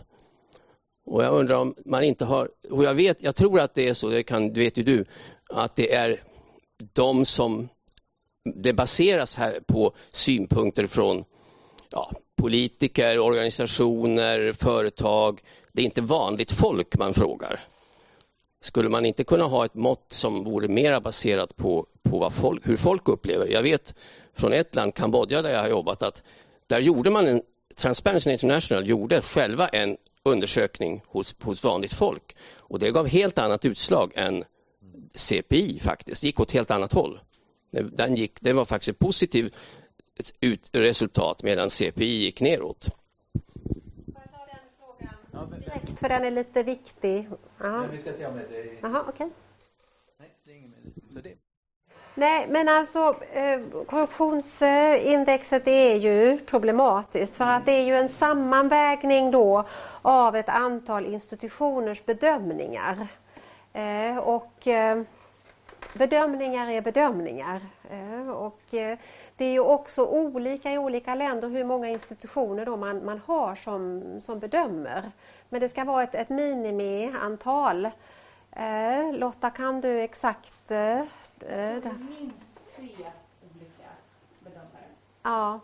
[1.05, 3.93] Och jag undrar om man inte har, och jag vet, jag tror att det är
[3.93, 5.05] så, det kan, vet ju du,
[5.49, 6.21] att det är
[6.93, 7.69] de som,
[8.55, 11.23] det baseras här på synpunkter från
[11.89, 15.39] ja, politiker, organisationer, företag.
[15.73, 17.59] Det är inte vanligt folk man frågar.
[18.61, 22.67] Skulle man inte kunna ha ett mått som vore mer baserat på, på vad folk,
[22.67, 23.47] hur folk upplever?
[23.47, 23.95] Jag vet
[24.33, 26.23] från ett land, Kambodja, där jag har jobbat, att
[26.67, 27.41] där gjorde man en
[27.75, 33.65] Transparency International gjorde själva en undersökning hos, hos vanligt folk och det gav helt annat
[33.65, 34.43] utslag än
[35.15, 37.19] CPI faktiskt, det gick åt helt annat håll.
[37.71, 39.55] Den, gick, det var faktiskt ett positivt
[40.39, 42.85] ut, resultat medan CPI gick neråt.
[42.85, 42.93] Får
[44.15, 47.29] jag ta den frågan direkt för den är lite viktig?
[47.59, 48.77] Ja, vi ska se om det är...
[48.77, 49.01] Okej.
[49.13, 49.27] Okay.
[50.19, 50.73] Nej, det är inget
[51.05, 51.42] Så det...
[52.15, 59.31] Nej, men alltså eh, korruptionsindexet är ju problematiskt för att det är ju en sammanvägning
[59.31, 59.65] då
[60.01, 63.07] av ett antal institutioners bedömningar.
[63.73, 65.01] Eh, och eh,
[65.93, 67.61] bedömningar är bedömningar.
[68.33, 68.97] Och det
[69.37, 73.55] det är ju också olika i olika länder hur många institutioner då man, man har
[73.55, 75.11] som, som bedömer.
[75.49, 77.85] Men det ska vara ett, ett minimiantal.
[78.51, 80.71] Eh, Lotta, kan du exakt?
[81.47, 82.89] Eh, det minst tre
[83.55, 83.89] olika
[84.39, 84.87] bedömare.
[85.23, 85.59] Ja,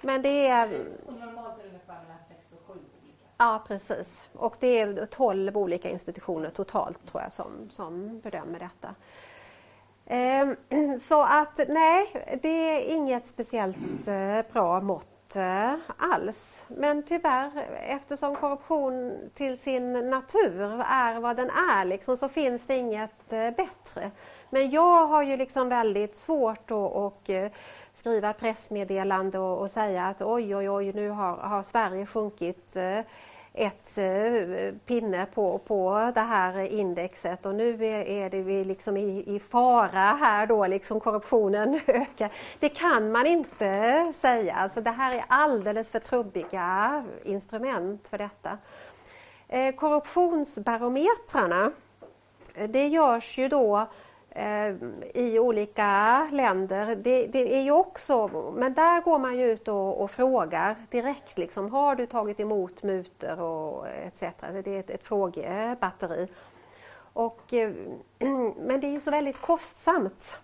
[0.00, 0.68] men det är...
[1.06, 3.26] Och normalt är det ungefär mellan sex och sju olika.
[3.36, 4.28] Ja, precis.
[4.32, 8.94] Och det är tolv olika institutioner totalt tror jag som, som bedömer detta.
[10.06, 10.56] Ehm,
[11.00, 16.64] så att nej, det är inget speciellt eh, bra mått eh, alls.
[16.68, 17.50] Men tyvärr,
[17.88, 23.50] eftersom korruption till sin natur är vad den är liksom, så finns det inget eh,
[23.50, 24.10] bättre.
[24.50, 27.50] Men jag har ju liksom väldigt svårt att och eh,
[27.94, 33.00] skriva pressmeddelande och, och, säga att oj, oj, oj, nu har, har Sverige sjunkit eh,
[33.54, 39.34] ett eh, pinne på, på det här indexet och nu är det vi liksom i,
[39.34, 42.32] i fara här då, liksom korruptionen ökar.
[42.58, 48.58] Det kan man inte säga, alltså det här är alldeles för trubbiga instrument för detta.
[49.76, 51.72] Korruptionsbarometrarna,
[52.68, 53.86] det görs ju då Eh,
[54.38, 54.74] Eh,
[55.14, 56.96] i olika länder.
[56.96, 61.38] Det, det, är ju också, men där går man ju ut och, och, frågar direkt
[61.38, 64.20] liksom, har du tagit emot mutor och etc.
[64.64, 66.28] Det är ett, ett frågebatteri.
[67.12, 67.70] Och, eh,
[68.56, 70.36] men det är ju så väldigt kostsamt.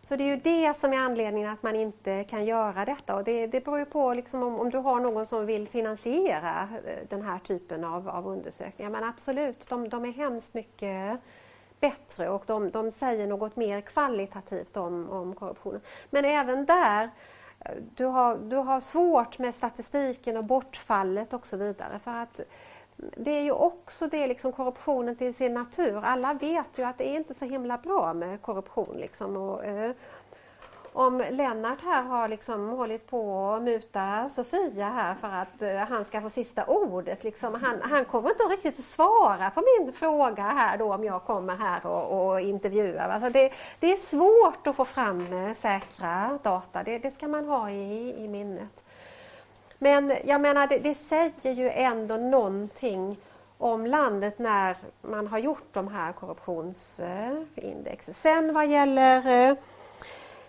[0.00, 3.24] Så det är ju det som är anledningen att man inte kan göra detta och
[3.24, 7.08] det, det beror ju på liksom om, om, du har någon som vill finansiera eh,
[7.08, 8.90] den här typen av, av undersökningar.
[8.90, 11.20] Men absolut, de, de är hemskt mycket
[11.82, 15.80] bättre och de, de säger något mer kvalitativt om, om korruptionen.
[16.10, 17.10] Men även där,
[17.96, 21.98] du har, du har svårt med statistiken och bortfallet och så vidare.
[22.04, 22.40] För att
[22.96, 26.04] det är ju också det liksom korruptionen till sin natur.
[26.04, 28.96] Alla vet ju att det är inte så himla bra med korruption.
[28.96, 29.92] Liksom och, eh,
[30.92, 36.04] om Lennart här har liksom hållit på att muta Sofia här för att eh, han
[36.04, 37.24] ska få sista ordet.
[37.24, 37.54] Liksom.
[37.54, 41.56] Han, han kommer inte riktigt att svara på min fråga här då om jag kommer
[41.56, 43.08] här och, och intervjuar.
[43.08, 47.48] Alltså det, det, är svårt att få fram eh, säkra data, det, det ska man
[47.48, 48.84] ha i, i minnet.
[49.78, 53.16] Men jag menar det, det säger ju ändå någonting
[53.58, 58.14] om landet när man har gjort de här korruptionsindexen.
[58.14, 59.54] Eh, Sen vad gäller eh,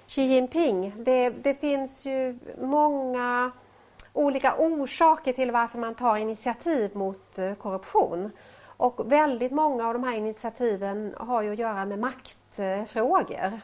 [0.08, 0.94] Xi Jinping.
[0.98, 3.52] Det, det finns ju många
[4.14, 8.32] olika orsaker till varför man tar initiativ mot eh, korruption.
[8.78, 13.62] Och väldigt många av de här initiativen har ju att göra med maktfrågor.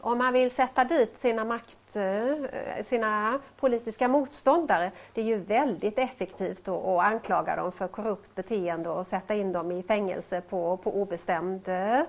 [0.00, 5.98] Om man vill sätta dit sina, makt, eh, sina politiska motståndare, det är ju väldigt
[5.98, 10.96] effektivt att anklaga dem för korrupt beteende och sätta in dem i fängelse på, på
[10.96, 12.00] obestämd eh,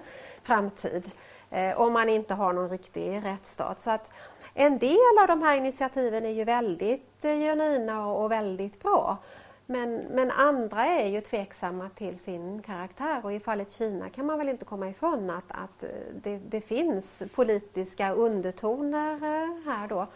[0.44, 1.12] framtid
[1.50, 3.82] eh, om man inte har någon riktig rättsstat.
[3.82, 4.10] Så att
[4.54, 9.18] en del av de här initiativen är ju väldigt eh, genuina och, och väldigt bra.
[9.66, 14.38] Men, men, andra är ju tveksamma till sin karaktär och i fallet Kina kan man
[14.38, 15.90] väl inte komma ifrån att, att eh,
[16.24, 20.08] det, det finns politiska undertoner eh, här då.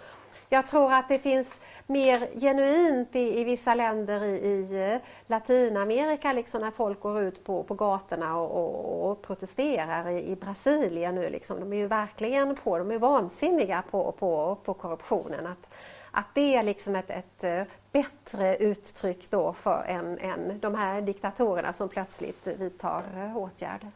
[0.51, 6.33] Jag tror att det finns mer genuint i, i vissa länder i, i, eh, Latinamerika,
[6.33, 11.15] liksom när folk går ut på, på gatorna och, och, och protesterar i, i, Brasilien
[11.15, 11.29] nu.
[11.29, 11.59] Liksom.
[11.59, 15.47] De är ju verkligen på, de är vansinniga på, på, på korruptionen.
[15.47, 15.73] Att,
[16.11, 21.01] att det är liksom ett, ett eh, bättre uttryck då för än, än de här
[21.01, 23.91] diktatorerna som plötsligt vidtar eh, åtgärder.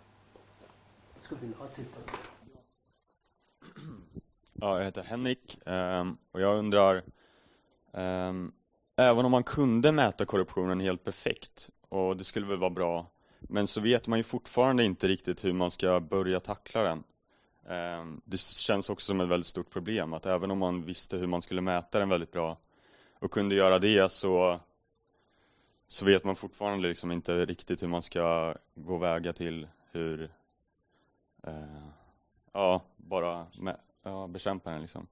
[4.53, 7.03] Ja, jag heter Henrik ehm, och jag undrar
[7.93, 8.51] ehm,
[8.95, 13.07] Även om man kunde mäta korruptionen helt perfekt och det skulle väl vara bra
[13.39, 17.03] men så vet man ju fortfarande inte riktigt hur man ska börja tackla den.
[17.67, 21.27] Ehm, det känns också som ett väldigt stort problem att även om man visste hur
[21.27, 22.57] man skulle mäta den väldigt bra
[23.19, 24.59] och kunde göra det så
[25.87, 30.31] så vet man fortfarande liksom inte riktigt hur man ska gå väga till hur
[31.43, 31.87] eh,
[32.53, 33.47] ja, bara
[34.03, 35.07] ja, bekämpa den liksom.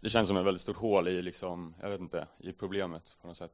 [0.00, 3.28] Det känns som ett väldigt stort hål i liksom, jag vet inte, i problemet på
[3.28, 3.52] något sätt.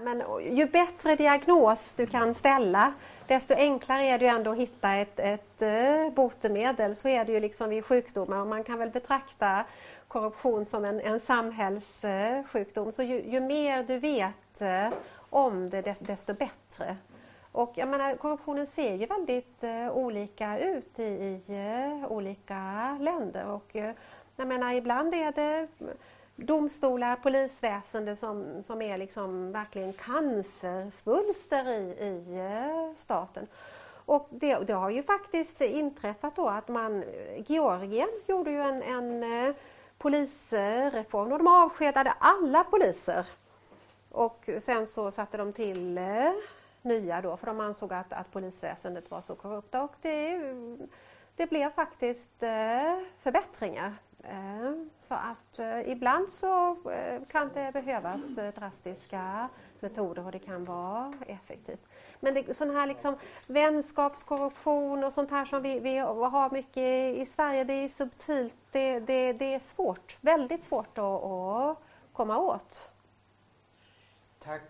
[0.00, 0.22] Men
[0.56, 2.94] ju bättre diagnos du kan ställa
[3.26, 6.96] desto enklare är det ju ändå att hitta ett, ett eh, botemedel.
[6.96, 9.64] Så är det ju liksom vid sjukdomar och man kan väl betrakta
[10.08, 12.92] korruption som en, en samhällssjukdom.
[12.92, 14.88] Så ju, ju, mer du vet eh,
[15.30, 16.96] om det desto bättre.
[17.54, 23.46] Och jag menar, korruptionen ser ju väldigt eh, olika ut i, i eh, olika länder.
[23.46, 23.94] Och, eh,
[24.36, 25.68] jag menar, ibland är det
[26.36, 33.46] domstolar, polisväsende som, som är liksom verkligen cancersvulster i, i eh, staten.
[34.06, 37.04] Och det, det, har ju faktiskt inträffat då att man,
[37.46, 39.54] Georgien gjorde ju en, en eh,
[39.98, 43.26] polisreform och de avskedade alla poliser.
[44.10, 46.32] Och sen så satte de till eh,
[46.84, 50.38] nya då för de ansåg att, att polisväsendet var så korrupta och det,
[51.36, 53.94] det blev faktiskt eh, förbättringar.
[54.28, 54.72] Eh,
[55.08, 58.20] så att eh, ibland så eh, kan det behövas
[58.54, 59.48] drastiska
[59.80, 61.86] metoder och det kan vara effektivt.
[62.20, 63.16] Men det, sån här liksom
[63.46, 69.00] vänskapskorruption och sånt här som vi, vi har mycket i Sverige, det är subtilt, det,
[69.00, 71.78] det, det är svårt, väldigt svårt att, att
[72.12, 72.90] komma åt.
[74.38, 74.62] Tack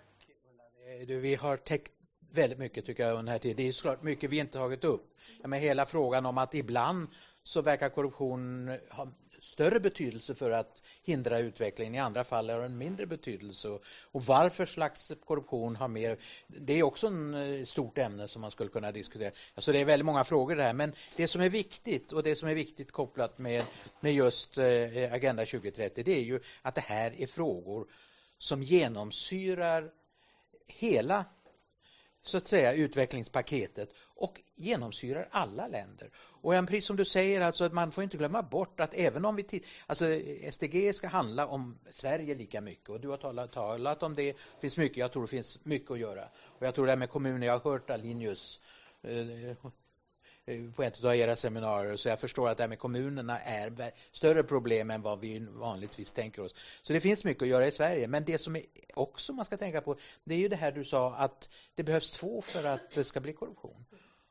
[0.50, 1.04] Ulla.
[1.06, 1.93] Du, vi har täckt
[2.34, 3.56] väldigt mycket tycker jag under den här tiden.
[3.56, 5.14] Det är såklart mycket vi inte tagit upp.
[5.42, 7.08] Ja, men hela frågan om att ibland
[7.42, 9.08] så verkar korruption ha
[9.44, 11.94] större betydelse för att hindra utvecklingen.
[11.94, 13.68] I andra fall har den mindre betydelse.
[14.12, 16.18] Och varför slags korruption har mer...
[16.46, 19.30] Det är också ett eh, stort ämne som man skulle kunna diskutera.
[19.54, 20.72] Alltså det är väldigt många frågor där.
[20.72, 23.64] Men det som är viktigt och det som är viktigt kopplat med,
[24.00, 27.86] med just eh, eh, Agenda 2030 det är ju att det här är frågor
[28.38, 29.90] som genomsyrar
[30.66, 31.24] hela
[32.26, 36.10] så att säga utvecklingspaketet och genomsyrar alla länder.
[36.16, 39.36] Och precis som du säger, alltså att man får inte glömma bort att även om
[39.36, 40.06] vi alltså
[40.50, 44.60] SDG ska handla om Sverige lika mycket och du har talat, talat om det, det
[44.60, 46.28] finns mycket, jag tror det finns mycket att göra.
[46.44, 48.60] Och jag tror det här med kommuner, jag har hört Alinius
[49.02, 49.70] eh,
[50.74, 54.42] på ett av era seminarier så jag förstår att det här med kommunerna är större
[54.42, 56.54] problem än vad vi vanligtvis tänker oss.
[56.82, 58.62] Så det finns mycket att göra i Sverige men det som är
[58.94, 62.10] också man ska tänka på det är ju det här du sa att det behövs
[62.10, 63.84] två för att det ska bli korruption.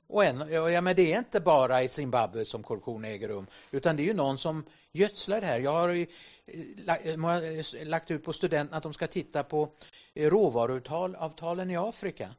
[0.08, 3.96] Och en, ja, men det är inte bara i Zimbabwe som korruption äger rum utan
[3.96, 5.60] det är ju någon som gödslar det här.
[5.60, 6.08] Jag har eh,
[6.46, 9.70] eh, eh, lagt ut på studenterna att de ska titta på
[10.16, 12.30] råvaruavtalen i Afrika.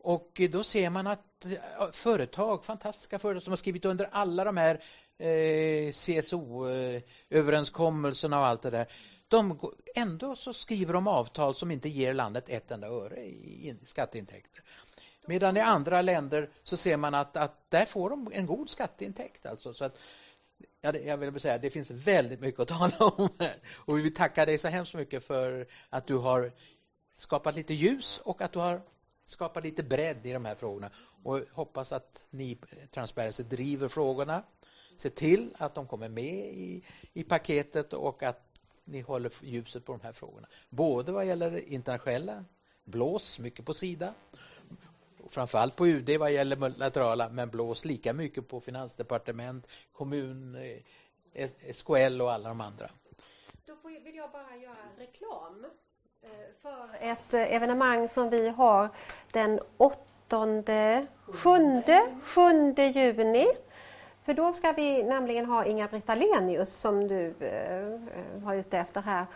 [0.00, 1.46] Och då ser man att
[1.92, 4.82] företag, fantastiska företag som har skrivit under alla de här
[5.18, 8.86] eh, CSO-överenskommelserna och allt det där.
[9.28, 9.58] De,
[9.94, 14.62] ändå så skriver de avtal som inte ger landet ett enda öre i skatteintäkter.
[15.26, 19.46] Medan i andra länder så ser man att, att där får de en god skatteintäkt.
[19.46, 19.74] Alltså.
[19.74, 19.98] Så att,
[20.80, 23.56] ja, jag vill säga det finns väldigt mycket att tala om här.
[23.72, 26.52] Och vi vill tacka dig så hemskt mycket för att du har
[27.12, 28.82] skapat lite ljus och att du har
[29.28, 30.90] skapa lite bredd i de här frågorna
[31.22, 32.58] och hoppas att ni
[32.90, 34.42] Transparency driver frågorna,
[34.96, 39.92] se till att de kommer med i, i paketet och att ni håller ljuset på
[39.92, 40.48] de här frågorna.
[40.70, 42.44] Både vad gäller internationella,
[42.84, 44.14] blås mycket på Sida,
[45.28, 50.54] framförallt på UD vad gäller multilaterala, men blås lika mycket på finansdepartement, kommun,
[51.32, 52.90] eh, SKL och alla de andra.
[53.66, 55.66] Då vill jag bara göra reklam
[56.62, 58.88] för ett eh, evenemang som vi har
[59.32, 59.96] den 8,
[61.26, 61.50] 7,
[62.22, 63.46] 7 juni.
[64.24, 68.00] För då ska vi nämligen ha Inga-Britt Ahlenius som du eh,
[68.44, 69.26] var ute efter här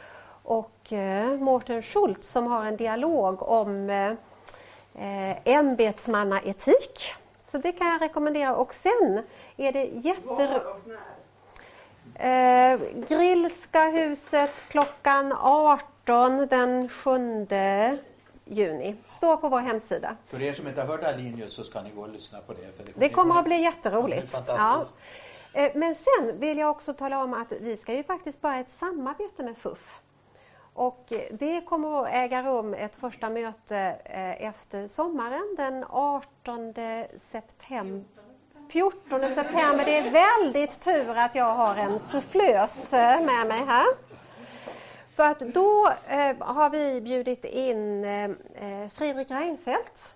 [0.43, 7.15] och eh, Mårten Schultz som har en dialog om eh, ämbetsmannaetik.
[7.45, 9.23] Så det kan jag rekommendera och sen
[9.57, 10.61] är det jätte...
[12.15, 17.99] Eh, Grillska huset klockan 18 18 den 7
[18.45, 18.97] juni.
[19.09, 20.17] Står på vår hemsida.
[20.27, 22.77] För er som inte har hört Alinius så ska ni gå och lyssna på det.
[22.77, 24.37] För det, kommer, det kommer att bli jätteroligt.
[24.47, 24.85] Ja.
[25.53, 28.73] Eh, men sen vill jag också tala om att vi ska ju faktiskt bara ett
[28.79, 30.01] samarbete med FUF.
[30.75, 36.75] Och det kommer att äga rum ett första möte eh, efter sommaren den 18
[37.31, 38.05] september.
[38.69, 39.85] 14 september.
[39.85, 43.87] Det är väldigt tur att jag har en soufflös eh, med mig här.
[45.17, 50.15] För att då eh, har vi bjudit in eh, eh Fredrik Reinfeldt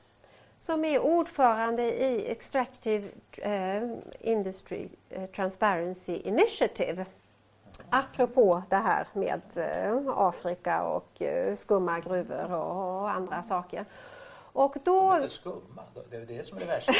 [0.58, 3.82] som är ordförande i Extractive eh,
[4.20, 7.06] Industry eh, Transparency Initiative.
[7.90, 13.84] Apropå det här med eh, Afrika och eh, skumma gruvor och andra saker.
[14.56, 15.00] Och då...
[15.00, 16.92] De är inte skumma, det är det som är det värsta.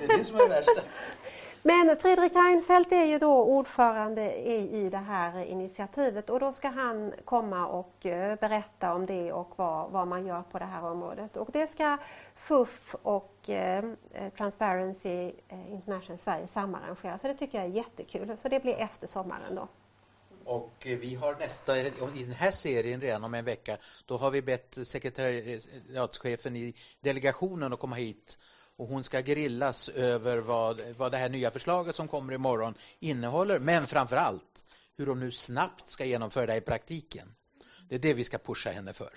[0.00, 0.80] Det är det som är det värsta.
[1.62, 6.68] Men Fredrik Reinfeldt är ju då ordförande i, i det här initiativet och då ska
[6.68, 10.84] han komma och eh, berätta om det och vad, vad man gör på det här
[10.84, 11.36] området.
[11.36, 11.98] Och det ska
[12.34, 13.84] FUF och eh,
[14.36, 18.36] Transparency eh, International Sverige samarrangera så det tycker jag är jättekul.
[18.38, 19.68] Så det blir efter sommaren då.
[20.44, 21.86] Och eh, vi har nästa, eh,
[22.16, 26.74] i den här serien redan om en vecka, då har vi bett sekretariatschefen eh, i
[27.00, 28.38] delegationen att komma hit
[28.76, 33.58] och hon ska grillas över vad, vad det här nya förslaget som kommer imorgon innehåller,
[33.58, 34.64] men framför allt
[34.96, 37.34] hur de nu snabbt ska genomföra det i praktiken.
[37.88, 39.12] Det är det vi ska pusha henne för.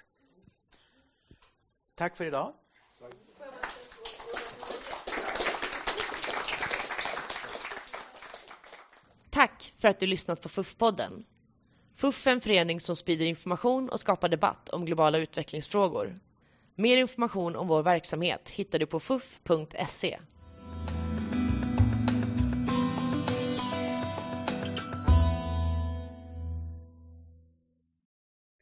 [1.95, 2.53] Tack för idag.
[9.35, 11.23] Tack för att du lyssnat på FUF-podden.
[11.95, 16.19] FUF är en förening som sprider information och skapar debatt om globala utvecklingsfrågor.
[16.75, 20.19] Mer information om vår verksamhet hittar du på fuf.se.